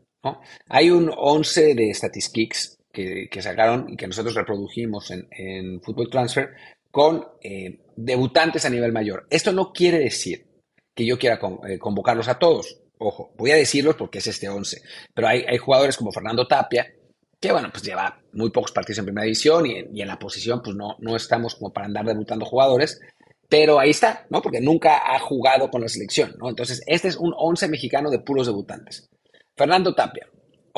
Hay 0.68 0.90
un 0.90 1.12
11 1.14 1.74
de 1.74 1.94
Statistics 1.94 2.78
que, 2.90 3.28
que 3.30 3.42
sacaron 3.42 3.88
y 3.90 3.96
que 3.96 4.06
nosotros 4.06 4.34
reprodujimos 4.34 5.10
en, 5.10 5.28
en 5.30 5.80
Football 5.82 6.10
Transfer 6.10 6.48
con 6.90 7.26
eh, 7.42 7.80
debutantes 7.96 8.64
a 8.64 8.70
nivel 8.70 8.92
mayor. 8.92 9.26
Esto 9.30 9.52
no 9.52 9.72
quiere 9.72 9.98
decir 9.98 10.46
que 10.94 11.06
yo 11.06 11.18
quiera 11.18 11.38
eh, 11.68 11.78
convocarlos 11.78 12.28
a 12.28 12.38
todos. 12.38 12.80
Ojo, 12.98 13.32
voy 13.36 13.52
a 13.52 13.56
decirlos 13.56 13.94
porque 13.96 14.18
es 14.18 14.26
este 14.26 14.48
11. 14.48 14.82
Pero 15.14 15.28
hay, 15.28 15.56
jugadores 15.58 15.96
como 15.96 16.12
Fernando 16.12 16.46
Tapia, 16.46 16.92
que 17.40 17.52
bueno, 17.52 17.68
pues 17.70 17.84
lleva 17.84 18.20
muy 18.32 18.50
pocos 18.50 18.72
partidos 18.72 18.98
en 18.98 19.04
primera 19.04 19.24
división 19.24 19.66
y, 19.66 20.00
en 20.00 20.08
la 20.08 20.18
posición 20.18 20.60
pues 20.62 20.74
no, 20.74 20.96
no 20.98 21.14
estamos 21.14 21.54
como 21.54 21.72
para 21.72 21.86
andar 21.86 22.04
debutando 22.04 22.44
jugadores. 22.44 23.00
Pero 23.48 23.78
ahí 23.78 23.90
está, 23.90 24.26
¿no? 24.28 24.42
Porque 24.42 24.60
nunca 24.60 25.14
ha 25.14 25.18
jugado 25.20 25.70
con 25.70 25.80
la 25.80 25.88
selección, 25.88 26.34
¿no? 26.38 26.50
Entonces, 26.50 26.82
este 26.86 27.08
es 27.08 27.16
un 27.16 27.32
11 27.34 27.68
mexicano 27.68 28.10
de 28.10 28.18
puros 28.18 28.46
debutantes. 28.46 29.08
Fernando 29.56 29.94
Tapia, 29.94 30.28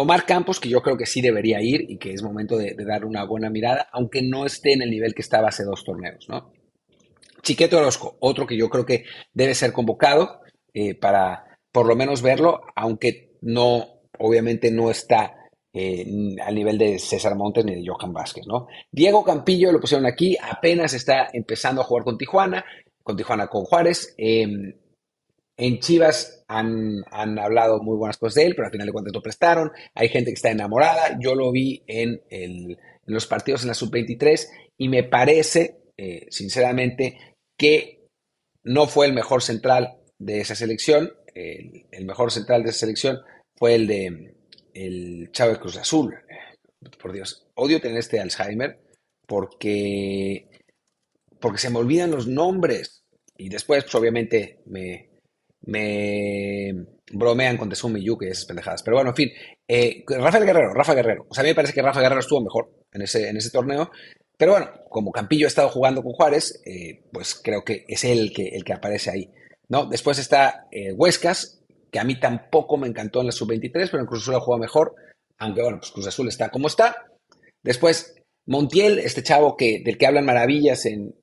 Omar 0.00 0.26
Campos, 0.26 0.60
que 0.60 0.68
yo 0.68 0.82
creo 0.82 0.96
que 0.96 1.06
sí 1.06 1.20
debería 1.20 1.60
ir 1.60 1.84
y 1.88 1.98
que 1.98 2.12
es 2.12 2.22
momento 2.22 2.56
de, 2.56 2.74
dar 2.74 3.04
una 3.04 3.24
buena 3.24 3.50
mirada, 3.50 3.88
aunque 3.92 4.22
no 4.22 4.46
esté 4.46 4.72
en 4.72 4.82
el 4.82 4.90
nivel 4.90 5.14
que 5.14 5.22
estaba 5.22 5.48
hace 5.48 5.64
dos 5.64 5.84
torneos, 5.84 6.28
¿no? 6.28 6.52
Chiqueto 7.42 7.78
Orozco, 7.78 8.16
otro 8.20 8.46
que 8.46 8.56
yo 8.56 8.68
creo 8.68 8.84
que 8.84 9.04
debe 9.32 9.54
ser 9.54 9.72
convocado 9.72 10.40
eh, 10.74 10.94
para 10.94 11.58
por 11.72 11.86
lo 11.86 11.96
menos 11.96 12.22
verlo, 12.22 12.60
aunque 12.76 13.36
no, 13.40 14.02
obviamente 14.18 14.70
no 14.70 14.90
está 14.90 15.34
eh, 15.72 16.04
al 16.44 16.54
nivel 16.54 16.78
de 16.78 16.98
César 16.98 17.36
Montes 17.36 17.64
ni 17.64 17.76
de 17.76 17.84
Johan 17.86 18.12
Vázquez, 18.12 18.46
¿no? 18.46 18.66
Diego 18.90 19.24
Campillo 19.24 19.72
lo 19.72 19.80
pusieron 19.80 20.06
aquí, 20.06 20.36
apenas 20.42 20.94
está 20.94 21.28
empezando 21.32 21.80
a 21.80 21.84
jugar 21.84 22.04
con 22.04 22.18
Tijuana, 22.18 22.64
con 23.02 23.16
Tijuana 23.16 23.46
con 23.46 23.64
Juárez. 23.64 24.14
Em, 24.18 24.74
en 25.60 25.78
Chivas 25.78 26.42
han, 26.48 27.04
hablado 27.12 27.82
muy 27.82 27.96
buenas 27.98 28.16
cosas 28.16 28.36
de 28.36 28.46
él, 28.46 28.54
pero 28.54 28.66
al 28.66 28.72
final 28.72 28.86
de 28.86 28.92
cuentas 28.92 29.12
lo 29.14 29.20
prestaron. 29.20 29.70
Hay 29.94 30.08
gente 30.08 30.30
que 30.30 30.36
está 30.36 30.50
enamorada. 30.50 31.18
Yo 31.20 31.34
lo 31.34 31.52
vi 31.52 31.84
en, 31.86 32.22
los 33.04 33.26
partidos 33.26 33.62
en 33.62 33.68
la 33.68 33.74
sub-23 33.74 34.48
y 34.78 34.88
me 34.88 35.04
parece, 35.04 35.82
eh, 35.98 36.26
sinceramente, 36.30 37.36
que 37.58 38.06
no 38.64 38.86
fue 38.86 39.06
el 39.06 39.12
mejor 39.12 39.42
central 39.42 39.98
de 40.18 40.40
esa 40.40 40.54
selección. 40.54 41.12
El, 41.34 42.06
mejor 42.06 42.32
central 42.32 42.62
de 42.62 42.70
esa 42.70 42.80
selección 42.80 43.18
fue 43.54 43.74
el 43.74 43.86
de 43.86 44.34
el 44.72 45.30
Chávez 45.30 45.58
Cruz 45.58 45.76
Azul. 45.76 46.14
Por 47.02 47.12
Dios, 47.12 47.46
odio 47.54 47.82
tener 47.82 47.98
este 47.98 48.18
Alzheimer 48.18 48.80
porque, 49.26 50.48
porque 51.38 51.58
se 51.58 51.68
me 51.68 51.78
olvidan 51.80 52.10
los 52.10 52.26
nombres. 52.26 53.04
Y 53.36 53.50
después, 53.50 53.84
pues, 53.84 53.94
obviamente, 53.94 54.60
me, 54.64 55.09
me 55.62 56.72
bromean 57.12 57.56
con 57.56 57.68
Tezumi 57.68 58.02
Yuki 58.02 58.26
y 58.26 58.30
esas 58.30 58.46
pendejadas. 58.46 58.82
Pero 58.82 58.96
bueno, 58.96 59.10
en 59.10 59.16
fin. 59.16 59.30
Eh, 59.66 60.04
Rafael 60.06 60.44
Guerrero, 60.44 60.74
Rafa 60.74 60.94
Guerrero. 60.94 61.26
O 61.28 61.34
sea, 61.34 61.42
a 61.42 61.44
mí 61.44 61.50
me 61.50 61.54
parece 61.54 61.72
que 61.72 61.82
Rafa 61.82 62.00
Guerrero 62.00 62.20
estuvo 62.20 62.40
mejor 62.40 62.70
en 62.92 63.02
ese, 63.02 63.28
en 63.28 63.36
ese 63.36 63.50
torneo. 63.50 63.90
Pero 64.36 64.52
bueno, 64.52 64.70
como 64.88 65.12
Campillo 65.12 65.46
ha 65.46 65.48
estado 65.48 65.68
jugando 65.68 66.02
con 66.02 66.12
Juárez, 66.12 66.62
eh, 66.64 67.02
pues 67.12 67.34
creo 67.34 67.62
que 67.62 67.84
es 67.86 68.04
él 68.04 68.18
el 68.18 68.32
que, 68.32 68.48
el 68.48 68.64
que 68.64 68.72
aparece 68.72 69.10
ahí. 69.10 69.30
¿no? 69.68 69.86
Después 69.86 70.18
está 70.18 70.66
eh, 70.70 70.92
Huescas, 70.92 71.62
que 71.90 71.98
a 71.98 72.04
mí 72.04 72.18
tampoco 72.18 72.76
me 72.76 72.88
encantó 72.88 73.20
en 73.20 73.26
la 73.26 73.32
sub-23, 73.32 73.72
pero 73.90 74.00
en 74.00 74.06
Cruz 74.06 74.22
Azul 74.22 74.34
ha 74.34 74.40
jugado 74.40 74.60
mejor. 74.60 74.94
Aunque 75.38 75.62
bueno, 75.62 75.78
pues 75.78 75.90
Cruz 75.90 76.06
Azul 76.06 76.28
está 76.28 76.50
como 76.50 76.68
está. 76.68 77.06
Después 77.62 78.14
Montiel, 78.46 78.98
este 78.98 79.22
chavo 79.22 79.56
que, 79.56 79.82
del 79.84 79.98
que 79.98 80.06
hablan 80.06 80.24
maravillas 80.24 80.86
en, 80.86 81.14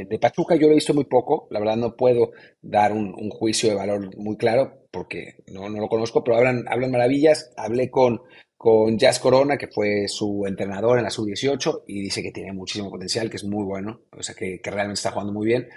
eh, 0.00 0.06
de 0.08 0.18
Pachuca 0.18 0.56
yo 0.56 0.66
lo 0.66 0.72
he 0.72 0.76
visto 0.76 0.94
muy 0.94 1.04
poco, 1.04 1.46
la 1.50 1.60
verdad 1.60 1.76
no 1.76 1.96
puedo 1.96 2.30
dar 2.60 2.92
un, 2.92 3.30
juicio 3.30 3.68
de 3.68 3.74
valor 3.74 4.16
muy 4.16 4.36
claro 4.36 4.80
porque 4.90 5.36
no, 5.46 5.68
lo 5.68 5.88
conozco, 5.88 6.24
pero 6.24 6.36
hablan, 6.36 6.64
hablan 6.68 6.90
maravillas. 6.90 7.52
Hablé 7.56 7.90
con, 7.90 8.22
con 8.56 8.98
Jazz 8.98 9.18
Corona, 9.18 9.56
que 9.56 9.68
fue 9.68 10.08
su 10.08 10.44
entrenador 10.46 10.98
en 10.98 11.04
la 11.04 11.10
sub-18, 11.10 11.84
y 11.86 12.02
dice 12.02 12.22
que 12.22 12.32
tiene 12.32 12.52
muchísimo 12.52 12.90
potencial, 12.90 13.30
que 13.30 13.36
es 13.36 13.44
muy 13.44 13.64
bueno, 13.64 14.02
o 14.12 14.22
sea, 14.22 14.34
que, 14.34 14.60
realmente 14.64 14.98
está 14.98 15.12
jugando 15.12 15.32
muy 15.32 15.46
bien. 15.46 15.68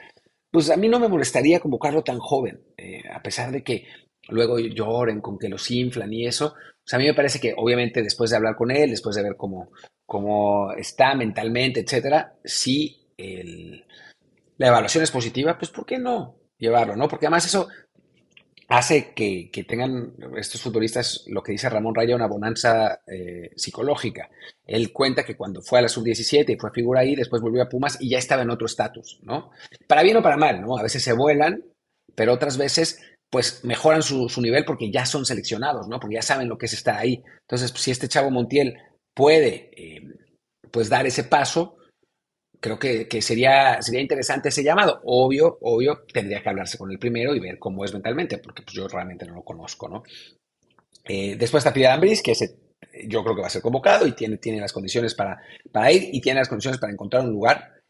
Pues 0.52 0.70
a 0.70 0.78
mí 0.78 0.88
no 0.88 1.00
me 1.00 1.08
molestaría 1.08 1.60
convocarlo 1.60 2.04
tan 2.04 2.20
joven, 2.20 2.62
eh, 2.78 3.04
a 3.12 3.22
pesar 3.22 3.52
de 3.52 3.64
que 3.64 3.86
luego 4.30 4.60
lloren 4.60 5.22
con 5.22 5.38
que 5.38 5.50
los 5.50 5.70
inflan 5.72 6.12
y 6.12 6.26
eso. 6.26 6.48
O 6.48 6.86
sea, 6.86 6.98
a 6.98 7.00
mí 7.00 7.06
me 7.06 7.14
parece 7.14 7.40
que 7.40 7.54
obviamente 7.56 8.04
después 8.04 8.32
de 8.32 8.38
hablar 8.38 8.56
con 8.56 8.72
él, 8.72 8.90
después 8.90 9.16
de 9.16 9.24
ver 9.24 9.36
cómo, 9.38 9.72
cómo 10.06 10.74
está 10.74 11.16
mentalmente, 11.16 11.80
etcétera, 11.80 12.36
si 12.44 13.04
la 14.58 14.68
evaluación 14.68 15.04
es 15.04 15.12
positiva, 15.12 15.58
pues 15.58 15.72
¿por 15.72 15.86
qué 15.86 15.98
no 15.98 16.36
llevarlo? 16.58 16.96
¿no? 16.96 17.08
Porque 17.08 17.26
además 17.26 17.46
eso 17.46 17.68
hace 18.68 19.14
que, 19.14 19.50
tengan 19.68 20.14
estos 20.38 20.62
futbolistas, 20.62 21.26
lo 21.28 21.44
que 21.44 21.52
dice 21.52 21.70
Ramón 21.70 21.96
Raya, 21.96 22.16
una 22.16 22.28
bonanza 22.28 23.02
eh, 23.08 23.52
psicológica. 23.56 24.30
Él 24.66 24.92
cuenta 24.92 25.24
que 25.24 25.36
cuando 25.36 25.62
fue 25.62 25.80
a 25.80 25.84
la 25.84 25.90
sub-17 25.90 26.54
y 26.54 26.60
fue 26.60 26.72
figura 26.72 27.02
ahí, 27.02 27.16
después 27.16 27.42
volvió 27.42 27.62
a 27.62 27.70
Pumas 27.70 27.98
y 28.00 28.10
ya 28.10 28.18
estaba 28.18 28.42
en 28.42 28.50
otro 28.50 28.66
estatus, 28.66 29.20
¿no? 29.22 29.52
Para 29.88 30.04
bien 30.04 30.18
o 30.18 30.24
para 30.24 30.38
mal, 30.38 30.62
¿no? 30.62 30.78
A 30.78 30.84
veces 30.84 31.04
se 31.04 31.14
vuelan, 31.14 31.64
pero 32.16 32.34
otras 32.34 32.58
veces 32.58 33.00
pues 33.30 33.64
mejoran 33.64 34.04
su, 34.04 34.30
nivel 34.42 34.64
porque 34.64 34.92
ya 34.92 35.08
son 35.08 35.26
seleccionados, 35.26 35.88
¿no? 35.88 36.00
Porque 36.00 36.16
ya 36.16 36.22
saben 36.22 36.48
lo 36.48 36.58
que 36.58 36.68
es 36.68 36.74
estar 36.74 36.96
ahí. 36.96 37.24
Entonces, 37.42 37.74
si 37.76 37.90
este 37.90 38.08
chavo 38.08 38.30
Montiel 38.30 38.78
puede 39.16 39.72
eh, 39.76 40.04
pues 40.70 40.88
dar 40.88 41.08
ese 41.08 41.24
paso, 41.24 41.78
creo 42.64 42.80
que, 42.80 43.22
sería, 43.22 43.82
sería 43.82 44.00
interesante 44.00 44.48
ese 44.48 44.64
llamado. 44.64 45.02
Obvio, 45.04 45.58
obvio, 45.60 46.06
tendría 46.14 46.42
que 46.42 46.48
hablarse 46.48 46.78
con 46.78 46.90
el 46.90 46.98
primero 46.98 47.36
y 47.36 47.42
ver 47.42 47.60
cómo 47.60 47.84
es 47.84 47.92
mentalmente, 47.92 48.38
porque 48.38 48.64
pues, 48.64 48.74
yo 48.74 48.88
realmente 48.88 49.26
no 49.26 49.34
lo 49.34 49.44
conozco, 49.44 49.90
¿no? 49.90 50.02
Eh, 51.04 51.36
después 51.36 51.60
está 51.60 51.74
Fidel 51.74 51.92
Ambris, 51.92 52.24
que 52.24 52.32
ese, 52.32 52.56
yo 53.06 53.22
creo 53.22 53.36
que 53.36 53.42
va 53.42 53.48
a 53.48 53.50
ser 53.50 53.62
convocado 53.62 54.08
y 54.08 54.14
tiene, 54.14 54.38
tiene 54.38 54.62
las 54.62 54.72
condiciones 54.72 55.14
para, 55.14 55.42
para 55.74 55.92
ir 55.92 56.08
y 56.14 56.22
tiene 56.22 56.40
las 56.40 56.48
condiciones 56.48 56.80
para 56.80 56.94
encontrar 56.94 57.24
un 57.26 57.32
lugar. 57.32 57.82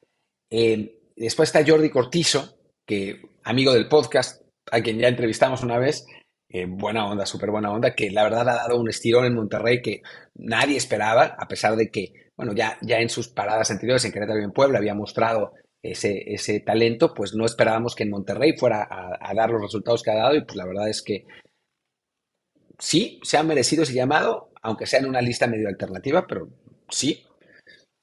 Eh, 0.49 1.03
después 1.15 1.49
está 1.49 1.63
Jordi 1.63 1.91
Cortizo, 1.91 2.57
que 2.87 3.21
amigo 3.43 3.75
del 3.75 3.87
podcast, 3.87 4.41
a 4.71 4.81
quien 4.81 4.97
ya 4.97 5.07
entrevistamos 5.07 5.61
una 5.61 5.77
vez, 5.77 6.03
buena 6.67 7.05
onda, 7.05 7.27
súper 7.27 7.51
buena 7.51 7.71
onda, 7.71 7.93
que 7.93 8.09
la 8.09 8.23
verdad 8.23 8.49
ha 8.49 8.55
dado 8.55 8.79
un 8.79 8.89
estirón 8.89 9.25
en 9.25 9.35
Monterrey 9.35 9.83
que 9.83 10.01
nadie 10.33 10.77
esperaba, 10.77 11.35
a 11.37 11.47
pesar 11.47 11.75
de 11.75 11.91
que, 11.91 12.22
bueno, 12.37 12.53
ya, 12.53 12.77
ya 12.81 12.99
en 12.99 13.09
sus 13.09 13.27
paradas 13.29 13.69
anteriores 13.71 14.05
en 14.05 14.11
Querétaro 14.11 14.39
y 14.39 14.43
en 14.43 14.51
Puebla 14.51 14.79
había 14.79 14.95
mostrado 14.95 15.53
ese, 15.83 16.33
ese 16.33 16.59
talento, 16.61 17.13
pues 17.13 17.35
no 17.35 17.45
esperábamos 17.45 17.95
que 17.95 18.03
en 18.03 18.09
Monterrey 18.09 18.57
fuera 18.57 18.87
a, 18.89 19.33
dar 19.33 19.49
los 19.49 19.61
resultados 19.61 20.01
que 20.01 20.11
ha 20.11 20.15
dado 20.15 20.35
y 20.35 20.43
pues 20.43 20.55
la 20.55 20.65
verdad 20.65 20.89
es 20.89 21.01
que 21.01 21.25
sí, 22.79 23.19
se 23.23 23.37
ha 23.37 23.43
merecido 23.43 23.83
ese 23.83 23.93
llamado, 23.93 24.49
aunque 24.61 24.85
sea 24.85 24.99
en 24.99 25.07
una 25.07 25.21
lista 25.21 25.47
medio 25.47 25.67
alternativa, 25.67 26.25
pero 26.25 26.49
sí. 26.89 27.25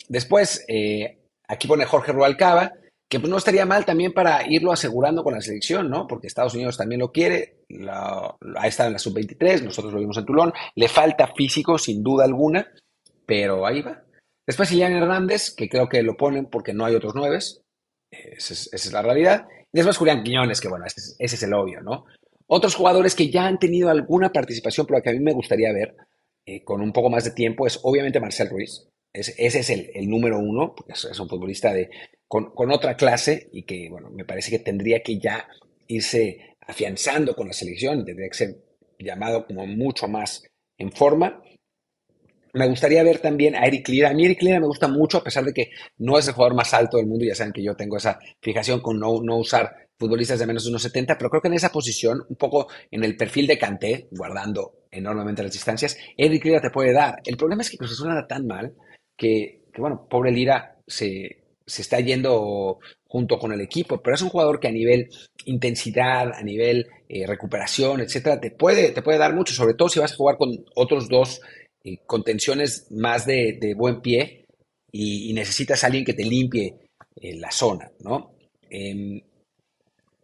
Después, 0.08 0.64
eh, 0.68 1.18
aquí 1.48 1.66
pone 1.66 1.86
Jorge 1.86 2.12
Rualcaba, 2.12 2.74
que 3.08 3.18
pues 3.18 3.30
no 3.30 3.38
estaría 3.38 3.66
mal 3.66 3.84
también 3.84 4.12
para 4.12 4.48
irlo 4.48 4.72
asegurando 4.72 5.24
con 5.24 5.34
la 5.34 5.40
selección, 5.40 5.90
¿no? 5.90 6.06
Porque 6.06 6.28
Estados 6.28 6.54
Unidos 6.54 6.76
también 6.76 7.00
lo 7.00 7.10
quiere, 7.10 7.64
ha 7.86 8.66
estado 8.68 8.88
en 8.88 8.92
la 8.92 8.98
sub-23, 9.00 9.64
nosotros 9.64 9.92
lo 9.92 9.98
vimos 9.98 10.18
en 10.18 10.26
Tulón, 10.26 10.52
le 10.76 10.88
falta 10.88 11.26
físico 11.34 11.76
sin 11.76 12.04
duda 12.04 12.24
alguna, 12.24 12.68
pero 13.26 13.66
ahí 13.66 13.82
va. 13.82 14.04
Después 14.50 14.72
Ilian 14.72 14.94
Hernández, 14.94 15.54
que 15.54 15.68
creo 15.68 15.88
que 15.88 16.02
lo 16.02 16.16
ponen 16.16 16.46
porque 16.46 16.74
no 16.74 16.84
hay 16.84 16.96
otros 16.96 17.14
nueves, 17.14 17.62
esa 18.10 18.52
es, 18.52 18.92
la 18.92 19.00
realidad. 19.00 19.46
Y 19.72 19.78
después 19.78 19.96
Julián 19.96 20.24
Quiñones, 20.24 20.60
que 20.60 20.66
bueno, 20.66 20.86
ese 20.86 21.14
es, 21.20 21.42
el 21.44 21.54
obvio, 21.54 21.80
¿no? 21.82 22.06
Otros 22.48 22.74
jugadores 22.74 23.14
que 23.14 23.30
ya 23.30 23.46
han 23.46 23.60
tenido 23.60 23.90
alguna 23.90 24.32
participación, 24.32 24.88
pero 24.88 25.00
que 25.00 25.10
a 25.10 25.12
mí 25.12 25.20
me 25.20 25.34
gustaría 25.34 25.72
ver 25.72 25.94
eh, 26.44 26.64
con 26.64 26.80
un 26.80 26.92
poco 26.92 27.10
más 27.10 27.22
de 27.22 27.30
tiempo, 27.30 27.64
es 27.64 27.78
obviamente 27.84 28.18
Marcel 28.18 28.50
Ruiz. 28.50 28.88
ese 29.12 29.60
es 29.60 29.70
el, 29.70 30.10
número 30.10 30.40
uno, 30.40 30.74
porque 30.74 30.94
es, 30.94 31.20
un 31.20 31.28
futbolista 31.28 31.72
de, 31.72 31.88
con, 32.26 32.50
otra 32.72 32.96
clase 32.96 33.50
y 33.52 33.62
que, 33.62 33.88
bueno, 33.88 34.10
me 34.10 34.24
parece 34.24 34.50
que 34.50 34.58
tendría 34.58 35.00
que 35.00 35.20
ya 35.20 35.46
irse 35.86 36.56
afianzando 36.66 37.36
con 37.36 37.46
la 37.46 37.52
selección, 37.52 38.04
tendría 38.04 38.28
que 38.28 38.36
ser 38.36 38.56
llamado 38.98 39.46
como 39.46 39.64
mucho 39.64 40.08
más 40.08 40.42
en 40.76 40.90
forma. 40.90 41.40
Me 42.52 42.68
gustaría 42.68 43.02
ver 43.02 43.18
también 43.18 43.54
a 43.54 43.64
Eric 43.66 43.88
Lira. 43.88 44.10
A 44.10 44.14
mí 44.14 44.24
Eric 44.24 44.42
Lira 44.42 44.60
me 44.60 44.66
gusta 44.66 44.88
mucho, 44.88 45.18
a 45.18 45.24
pesar 45.24 45.44
de 45.44 45.52
que 45.52 45.70
no 45.98 46.18
es 46.18 46.26
el 46.28 46.34
jugador 46.34 46.56
más 46.56 46.72
alto 46.74 46.96
del 46.96 47.06
mundo. 47.06 47.24
Ya 47.24 47.34
saben 47.34 47.52
que 47.52 47.62
yo 47.62 47.76
tengo 47.76 47.96
esa 47.96 48.18
fijación 48.40 48.80
con 48.80 48.98
no, 48.98 49.20
no 49.22 49.36
usar 49.38 49.88
futbolistas 49.98 50.38
de 50.38 50.46
menos 50.46 50.64
de 50.64 50.70
1,70, 50.70 51.16
pero 51.18 51.28
creo 51.28 51.42
que 51.42 51.48
en 51.48 51.54
esa 51.54 51.70
posición, 51.70 52.22
un 52.28 52.36
poco 52.36 52.68
en 52.90 53.04
el 53.04 53.16
perfil 53.16 53.46
de 53.46 53.58
Canté, 53.58 54.08
guardando 54.10 54.86
enormemente 54.90 55.42
las 55.42 55.52
distancias, 55.52 55.96
Eric 56.16 56.44
Lira 56.44 56.60
te 56.60 56.70
puede 56.70 56.92
dar. 56.92 57.20
El 57.24 57.36
problema 57.36 57.62
es 57.62 57.70
que 57.70 57.76
Cruz 57.76 57.92
Azul 57.92 58.08
tan 58.26 58.46
mal 58.46 58.74
que, 59.16 59.62
bueno, 59.76 60.06
pobre 60.08 60.32
Lira 60.32 60.78
se, 60.86 61.44
se 61.66 61.82
está 61.82 62.00
yendo 62.00 62.78
junto 63.06 63.38
con 63.38 63.52
el 63.52 63.60
equipo, 63.60 64.00
pero 64.00 64.14
es 64.14 64.22
un 64.22 64.30
jugador 64.30 64.58
que 64.58 64.68
a 64.68 64.72
nivel 64.72 65.10
intensidad, 65.44 66.32
a 66.32 66.42
nivel 66.42 66.86
eh, 67.08 67.26
recuperación, 67.26 68.00
etcétera, 68.00 68.40
te 68.40 68.52
puede, 68.52 68.92
te 68.92 69.02
puede 69.02 69.18
dar 69.18 69.34
mucho, 69.34 69.52
sobre 69.52 69.74
todo 69.74 69.88
si 69.88 70.00
vas 70.00 70.12
a 70.12 70.16
jugar 70.16 70.36
con 70.38 70.50
otros 70.76 71.08
dos 71.08 71.40
contenciones 72.06 72.86
más 72.90 73.26
de, 73.26 73.74
buen 73.76 74.00
pie 74.00 74.44
y, 74.92 75.32
necesitas 75.32 75.82
a 75.82 75.86
alguien 75.86 76.04
que 76.04 76.14
te 76.14 76.24
limpie 76.24 76.76
eh, 77.16 77.36
la 77.36 77.50
zona, 77.50 77.90
¿no? 78.00 78.32
Em, 78.68 79.20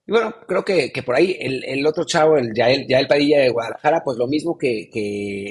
y 0.08 0.12
bueno, 0.12 0.36
creo 0.46 0.64
que, 0.64 0.92
por 1.04 1.16
ahí 1.16 1.36
el, 1.40 1.84
otro 1.84 2.04
chavo, 2.04 2.36
el 2.36 2.54
Yael, 2.54 2.86
el 2.88 3.08
Padilla 3.08 3.40
de 3.40 3.50
Guadalajara, 3.50 4.04
pues 4.04 4.16
lo 4.16 4.28
mismo 4.28 4.56
que, 4.56 4.88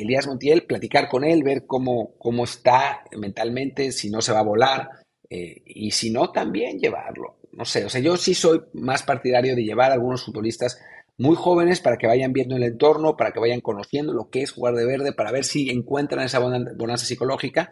Elías 0.01 0.27
Montiel, 0.27 0.63
platicar 0.63 1.09
con 1.09 1.25
él, 1.25 1.43
ver 1.43 1.65
cómo, 1.65 2.13
cómo 2.17 2.45
está 2.45 3.03
mentalmente, 3.17 3.91
si 3.91 4.09
no 4.09 4.21
se 4.21 4.31
va 4.31 4.39
a 4.39 4.43
volar, 4.43 4.89
eh, 5.29 5.61
y 5.65 5.91
si 5.91 6.09
no, 6.09 6.31
también 6.31 6.79
llevarlo. 6.79 7.35
No 7.51 7.65
sé, 7.65 7.83
o 7.83 7.89
sea, 7.89 7.99
yo 7.99 8.15
sí 8.15 8.33
soy 8.33 8.61
más 8.73 9.03
partidario 9.03 9.55
de 9.55 9.63
llevar 9.63 9.91
a 9.91 9.95
algunos 9.95 10.23
futbolistas 10.23 10.79
muy 11.17 11.35
jóvenes 11.35 11.81
para 11.81 11.97
que 11.97 12.07
vayan 12.07 12.33
viendo 12.33 12.55
el 12.55 12.63
entorno, 12.63 13.15
para 13.15 13.31
que 13.31 13.39
vayan 13.39 13.61
conociendo 13.61 14.13
lo 14.13 14.29
que 14.29 14.41
es 14.41 14.51
jugar 14.51 14.75
de 14.75 14.85
verde, 14.85 15.13
para 15.13 15.31
ver 15.31 15.45
si 15.45 15.69
encuentran 15.69 16.25
esa 16.25 16.39
bonanza 16.39 17.05
psicológica. 17.05 17.71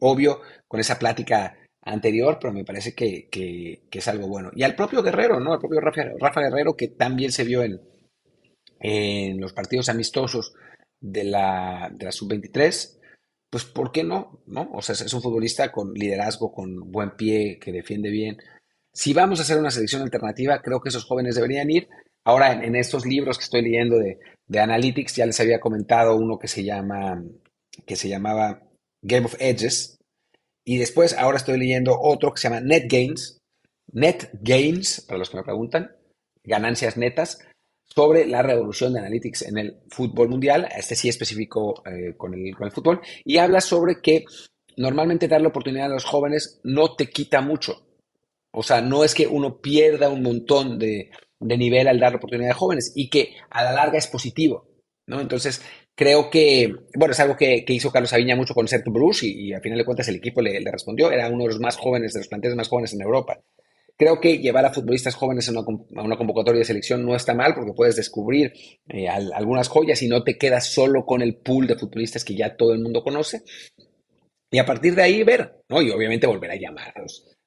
Obvio, 0.00 0.40
con 0.66 0.80
esa 0.80 0.98
plática 0.98 1.56
anterior, 1.82 2.38
pero 2.40 2.52
me 2.52 2.64
parece 2.64 2.94
que, 2.94 3.28
es 3.90 4.08
algo 4.08 4.28
bueno. 4.28 4.50
Y 4.54 4.62
al 4.62 4.74
propio 4.74 5.02
Guerrero, 5.02 5.40
¿no? 5.40 5.52
Al 5.52 5.58
propio 5.58 5.80
Rafa, 5.80 6.40
Guerrero, 6.40 6.74
que 6.74 6.88
también 6.88 7.32
se 7.32 7.44
vio 7.44 7.62
en, 7.62 7.80
en 8.80 9.40
los 9.40 9.52
partidos 9.52 9.88
amistosos 9.88 10.54
de 11.00 11.24
la, 11.24 11.90
de 11.94 12.06
la 12.06 12.12
sub-23, 12.12 12.98
pues 13.50 13.64
¿por 13.64 13.90
qué 13.90 14.04
no? 14.04 14.42
¿no? 14.46 14.70
O 14.72 14.82
sea, 14.82 14.94
es 14.94 15.12
un 15.12 15.22
futbolista 15.22 15.72
con 15.72 15.92
liderazgo, 15.92 16.52
con 16.52 16.90
buen 16.90 17.16
pie, 17.16 17.58
que 17.60 17.72
defiende 17.72 18.10
bien. 18.10 18.38
Si 18.92 19.12
vamos 19.12 19.38
a 19.38 19.42
hacer 19.42 19.58
una 19.58 19.70
selección 19.70 20.02
alternativa, 20.02 20.60
creo 20.62 20.80
que 20.80 20.88
esos 20.88 21.04
jóvenes 21.04 21.34
deberían 21.34 21.70
ir. 21.70 21.88
Ahora, 22.24 22.52
en, 22.52 22.76
estos 22.76 23.06
libros 23.06 23.38
que 23.38 23.44
estoy 23.44 23.62
leyendo 23.62 23.96
de, 23.98 24.18
Analytics, 24.58 25.16
ya 25.16 25.26
les 25.26 25.40
había 25.40 25.60
comentado 25.60 26.16
uno 26.16 26.38
que 26.38 26.48
se 26.48 26.64
llama, 26.64 27.22
que 27.86 27.96
se 27.96 28.08
llamaba 28.08 28.62
Game 29.02 29.26
of 29.26 29.36
Edges. 29.38 29.96
Y 30.64 30.78
después, 30.78 31.16
ahora 31.16 31.38
estoy 31.38 31.58
leyendo 31.58 31.98
otro 31.98 32.32
que 32.32 32.40
se 32.40 32.48
llama 32.48 32.60
Net 32.60 32.84
Gains. 32.90 33.38
Net 33.92 34.30
Gains, 34.40 35.00
para 35.02 35.18
los 35.18 35.30
que 35.30 35.36
me 35.36 35.44
preguntan, 35.44 35.96
ganancias 36.44 36.96
netas, 36.96 37.38
sobre 37.84 38.26
la 38.26 38.42
revolución 38.42 38.92
de 38.92 39.00
Analytics 39.00 39.42
en 39.42 39.58
el 39.58 39.76
fútbol 39.88 40.28
mundial. 40.28 40.68
Este 40.76 40.94
sí 40.94 41.08
específico 41.08 41.82
eh, 41.86 42.14
con, 42.16 42.34
el, 42.34 42.54
con 42.54 42.66
el 42.66 42.72
fútbol. 42.72 43.00
Y 43.24 43.38
habla 43.38 43.60
sobre 43.60 44.00
que 44.00 44.24
normalmente 44.76 45.28
dar 45.28 45.40
la 45.40 45.48
oportunidad 45.48 45.86
a 45.86 45.94
los 45.94 46.04
jóvenes 46.04 46.60
no 46.64 46.94
te 46.94 47.08
quita 47.08 47.40
mucho. 47.40 47.86
O 48.52 48.62
sea, 48.62 48.80
no 48.80 49.04
es 49.04 49.14
que 49.14 49.26
uno 49.26 49.60
pierda 49.60 50.08
un 50.08 50.22
montón 50.22 50.78
de, 50.78 51.10
de 51.40 51.56
nivel 51.56 51.88
al 51.88 51.98
dar 51.98 52.14
oportunidad 52.14 52.52
a 52.52 52.54
jóvenes 52.54 52.92
y 52.94 53.08
que 53.08 53.34
a 53.50 53.64
la 53.64 53.72
larga 53.72 53.98
es 53.98 54.06
positivo, 54.06 54.68
¿no? 55.06 55.20
Entonces, 55.20 55.62
creo 55.94 56.30
que, 56.30 56.72
bueno, 56.94 57.12
es 57.12 57.20
algo 57.20 57.36
que, 57.36 57.64
hizo 57.68 57.90
Carlos 57.90 58.12
Aviña 58.12 58.36
mucho 58.36 58.54
con 58.54 58.68
Sergio 58.68 58.92
Bruce 58.92 59.26
y, 59.26 59.52
a 59.52 59.60
final 59.60 59.78
de 59.78 59.84
cuentas 59.84 60.08
el 60.08 60.16
equipo 60.16 60.42
le, 60.42 60.60
respondió, 60.70 61.10
era 61.10 61.28
uno 61.28 61.44
de 61.44 61.50
los 61.50 61.60
más 61.60 61.76
jóvenes, 61.76 62.12
de 62.12 62.20
los 62.20 62.28
planteles 62.28 62.56
más 62.56 62.68
jóvenes 62.68 62.92
en 62.92 63.00
Europa. 63.00 63.40
Creo 63.96 64.18
que 64.18 64.38
llevar 64.38 64.64
a 64.64 64.72
futbolistas 64.72 65.14
jóvenes 65.14 65.48
a 65.48 65.52
una, 65.52 66.16
convocatoria 66.16 66.60
de 66.60 66.64
selección 66.64 67.04
no 67.04 67.14
está 67.14 67.34
mal 67.34 67.54
porque 67.54 67.74
puedes 67.74 67.96
descubrir 67.96 68.52
eh, 68.88 69.08
algunas 69.08 69.68
joyas 69.68 70.00
y 70.02 70.08
no 70.08 70.24
te 70.24 70.38
quedas 70.38 70.72
solo 70.72 71.04
con 71.04 71.20
el 71.20 71.36
pool 71.36 71.66
de 71.66 71.76
futbolistas 71.76 72.24
que 72.24 72.34
ya 72.34 72.56
todo 72.56 72.72
el 72.72 72.80
mundo 72.80 73.02
conoce. 73.02 73.42
Y 74.50 74.58
a 74.58 74.64
partir 74.64 74.94
de 74.94 75.02
ahí 75.02 75.22
ver, 75.22 75.62
¿no? 75.68 75.82
Y 75.82 75.90
obviamente 75.90 76.26
volver 76.26 76.50
a 76.50 76.56
llamar 76.56 76.94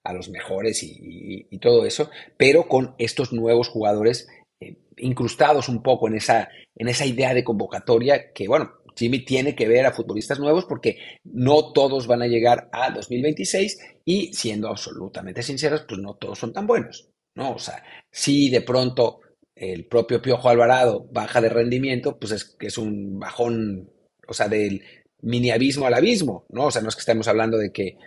a 0.03 0.13
los 0.13 0.29
mejores 0.29 0.83
y, 0.83 1.57
todo 1.59 1.85
eso, 1.85 2.09
pero 2.35 2.67
con 2.67 2.93
estos 2.97 3.31
nuevos 3.31 3.69
jugadores 3.69 4.27
eh, 4.59 4.75
incrustados 4.97 5.69
un 5.69 5.81
poco 5.81 6.09
en 6.09 6.15
esa, 6.15 6.49
en 6.75 6.89
esa 6.89 7.05
idea 7.05 7.33
de 7.33 7.43
convocatoria 7.45 8.33
que, 8.33 8.49
bueno, 8.49 8.73
Jimmy 8.97 9.19
tiene 9.23 9.55
que 9.55 9.67
ver 9.67 9.85
a 9.85 9.93
futbolistas 9.93 10.39
nuevos 10.39 10.65
porque 10.65 10.97
no 11.23 11.71
todos 11.71 12.05
van 12.05 12.21
a 12.21 12.27
llegar 12.27 12.69
a 12.73 12.91
2026 12.91 13.79
y 14.05 14.33
siendo 14.33 14.67
absolutamente 14.67 15.41
sinceros, 15.41 15.85
pues 15.87 15.99
no 16.01 16.15
todos 16.15 16.37
son 16.37 16.51
tan 16.53 16.67
buenos, 16.67 17.09
¿no? 17.35 17.53
O 17.53 17.59
sea, 17.59 17.83
si 18.11 18.49
de 18.49 18.61
pronto 18.61 19.21
el 19.55 19.85
propio 19.85 20.21
Piojo 20.21 20.49
Alvarado 20.49 21.07
baja 21.11 21.39
de 21.41 21.49
rendimiento, 21.49 22.19
pues 22.19 22.33
es 22.33 22.45
que 22.45 22.67
es 22.67 22.77
un 22.77 23.19
bajón, 23.19 23.89
o 24.27 24.33
sea, 24.33 24.47
del 24.49 24.83
mini 25.21 25.51
abismo 25.51 25.87
al 25.87 25.93
abismo, 25.93 26.45
¿no? 26.49 26.65
O 26.65 26.71
sea, 26.71 26.81
no 26.81 26.89
es 26.89 26.95
que 26.95 27.01
estemos 27.01 27.27
hablando 27.27 27.57
de 27.57 27.71
que 27.71 27.97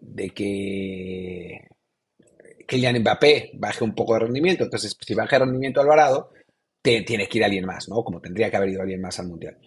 de 0.00 0.30
que 0.30 1.68
Kylian 2.66 3.00
Mbappé 3.00 3.52
baje 3.54 3.84
un 3.84 3.94
poco 3.94 4.14
de 4.14 4.20
rendimiento. 4.20 4.64
Entonces, 4.64 4.96
si 5.00 5.14
baja 5.14 5.38
rendimiento 5.38 5.80
Alvarado, 5.80 6.30
te, 6.82 7.02
tiene 7.02 7.28
que 7.28 7.38
ir 7.38 7.44
alguien 7.44 7.64
más, 7.64 7.88
¿no? 7.88 8.02
Como 8.02 8.20
tendría 8.20 8.50
que 8.50 8.56
haber 8.56 8.70
ido 8.70 8.82
alguien 8.82 9.00
más 9.00 9.18
al 9.18 9.28
Mundial. 9.28 9.58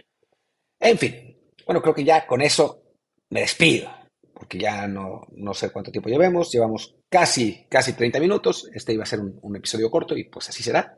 En 0.79 0.97
fin, 0.97 1.37
bueno, 1.65 1.81
creo 1.81 1.93
que 1.93 2.03
ya 2.03 2.25
con 2.25 2.41
eso 2.41 2.83
me 3.29 3.41
despido, 3.41 3.89
porque 4.33 4.57
ya 4.57 4.87
no, 4.87 5.21
no 5.31 5.53
sé 5.53 5.71
cuánto 5.71 5.91
tiempo 5.91 6.09
llevemos. 6.09 6.51
Llevamos 6.51 6.95
casi, 7.09 7.65
casi 7.69 7.93
30 7.93 8.19
minutos. 8.19 8.69
Este 8.73 8.93
iba 8.93 9.03
a 9.03 9.07
ser 9.07 9.19
un 9.19 9.55
episodio 9.55 9.89
corto 9.89 10.17
y 10.17 10.25
pues 10.25 10.49
así 10.49 10.63
será. 10.63 10.97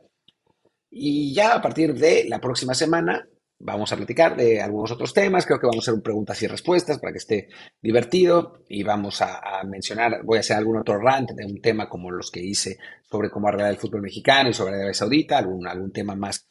Y 0.90 1.34
ya 1.34 1.54
a 1.54 1.62
partir 1.62 1.94
de 1.94 2.24
la 2.28 2.40
próxima 2.40 2.74
semana 2.74 3.28
vamos 3.58 3.92
a 3.92 3.96
platicar 3.96 4.36
de 4.36 4.60
algunos 4.60 4.90
otros 4.90 5.12
temas. 5.14 5.46
Creo 5.46 5.58
que 5.58 5.66
vamos 5.66 5.82
a 5.82 5.84
hacer 5.84 5.94
un 5.94 6.02
preguntas 6.02 6.42
y 6.42 6.46
respuestas 6.46 6.98
para 6.98 7.12
que 7.12 7.18
esté 7.18 7.48
divertido 7.80 8.64
y 8.68 8.82
vamos 8.82 9.20
a, 9.22 9.62
mencionar, 9.64 10.22
voy 10.24 10.38
a 10.38 10.40
hacer 10.40 10.56
algún 10.56 10.76
otro 10.76 10.98
rant 10.98 11.30
de 11.30 11.44
un 11.46 11.60
tema 11.60 11.88
como 11.88 12.10
los 12.10 12.30
que 12.30 12.40
hice 12.40 12.78
sobre 13.02 13.30
cómo 13.30 13.48
arreglar 13.48 13.70
el 13.70 13.78
fútbol 13.78 14.02
mexicano 14.02 14.50
y 14.50 14.54
sobre 14.54 14.74
Arabia 14.74 14.94
Saudita, 14.94 15.38
algún, 15.38 15.66
algún 15.66 15.92
tema 15.92 16.14
más 16.14 16.48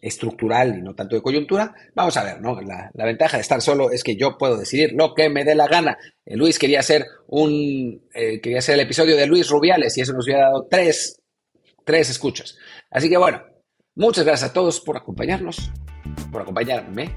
estructural 0.00 0.76
y 0.78 0.82
no 0.82 0.94
tanto 0.94 1.16
de 1.16 1.22
coyuntura. 1.22 1.74
Vamos 1.94 2.16
a 2.16 2.24
ver, 2.24 2.40
¿no? 2.40 2.60
La, 2.60 2.90
ventaja 2.94 3.36
de 3.36 3.42
estar 3.42 3.60
solo 3.60 3.90
es 3.90 4.02
que 4.02 4.16
yo 4.16 4.36
puedo 4.38 4.56
decidir 4.56 4.92
lo 4.92 5.14
que 5.14 5.28
me 5.28 5.44
dé 5.44 5.54
la 5.54 5.68
gana. 5.68 5.98
Eh, 6.24 6.36
Luis 6.36 6.58
quería 6.58 6.80
hacer 6.80 7.06
un, 7.26 8.06
eh, 8.14 8.40
quería 8.40 8.58
hacer 8.58 8.74
el 8.74 8.80
episodio 8.80 9.16
de 9.16 9.26
Luis 9.26 9.48
Rubiales 9.48 9.96
y 9.96 10.02
eso 10.02 10.12
nos 10.12 10.26
hubiera 10.26 10.44
dado 10.44 10.66
tres, 10.70 11.20
tres 11.84 12.10
escuchas. 12.10 12.56
Así 12.90 13.08
que 13.08 13.16
bueno, 13.16 13.42
muchas 13.94 14.24
gracias 14.24 14.50
a 14.50 14.52
todos 14.52 14.80
por 14.80 14.96
acompañarnos 14.96 15.70
por 16.34 16.42
acompañarme. 16.42 17.16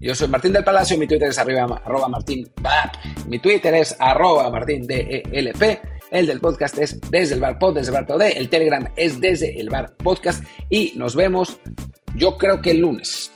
Yo 0.00 0.14
soy 0.14 0.28
Martín 0.28 0.52
del 0.52 0.64
Palacio, 0.64 0.98
mi 0.98 1.06
Twitter 1.06 1.28
es 1.28 1.38
arriba, 1.38 1.80
arroba 1.84 2.08
Martín 2.08 2.50
mi 3.28 3.38
Twitter 3.38 3.72
es 3.74 3.96
arroba 3.98 4.50
Martín 4.50 4.86
DELP, 4.86 5.62
el 6.10 6.26
del 6.26 6.40
podcast 6.40 6.76
es 6.78 7.00
desde 7.10 7.34
el 7.34 7.40
bar 7.40 7.58
pod, 7.58 7.76
desde 7.76 7.96
el 7.96 8.36
el 8.36 8.48
Telegram 8.48 8.88
es 8.96 9.20
desde 9.20 9.60
el 9.60 9.70
bar 9.70 9.96
podcast 9.96 10.44
y 10.68 10.92
nos 10.96 11.14
vemos 11.14 11.58
yo 12.16 12.36
creo 12.36 12.60
que 12.60 12.72
el 12.72 12.78
lunes. 12.78 13.32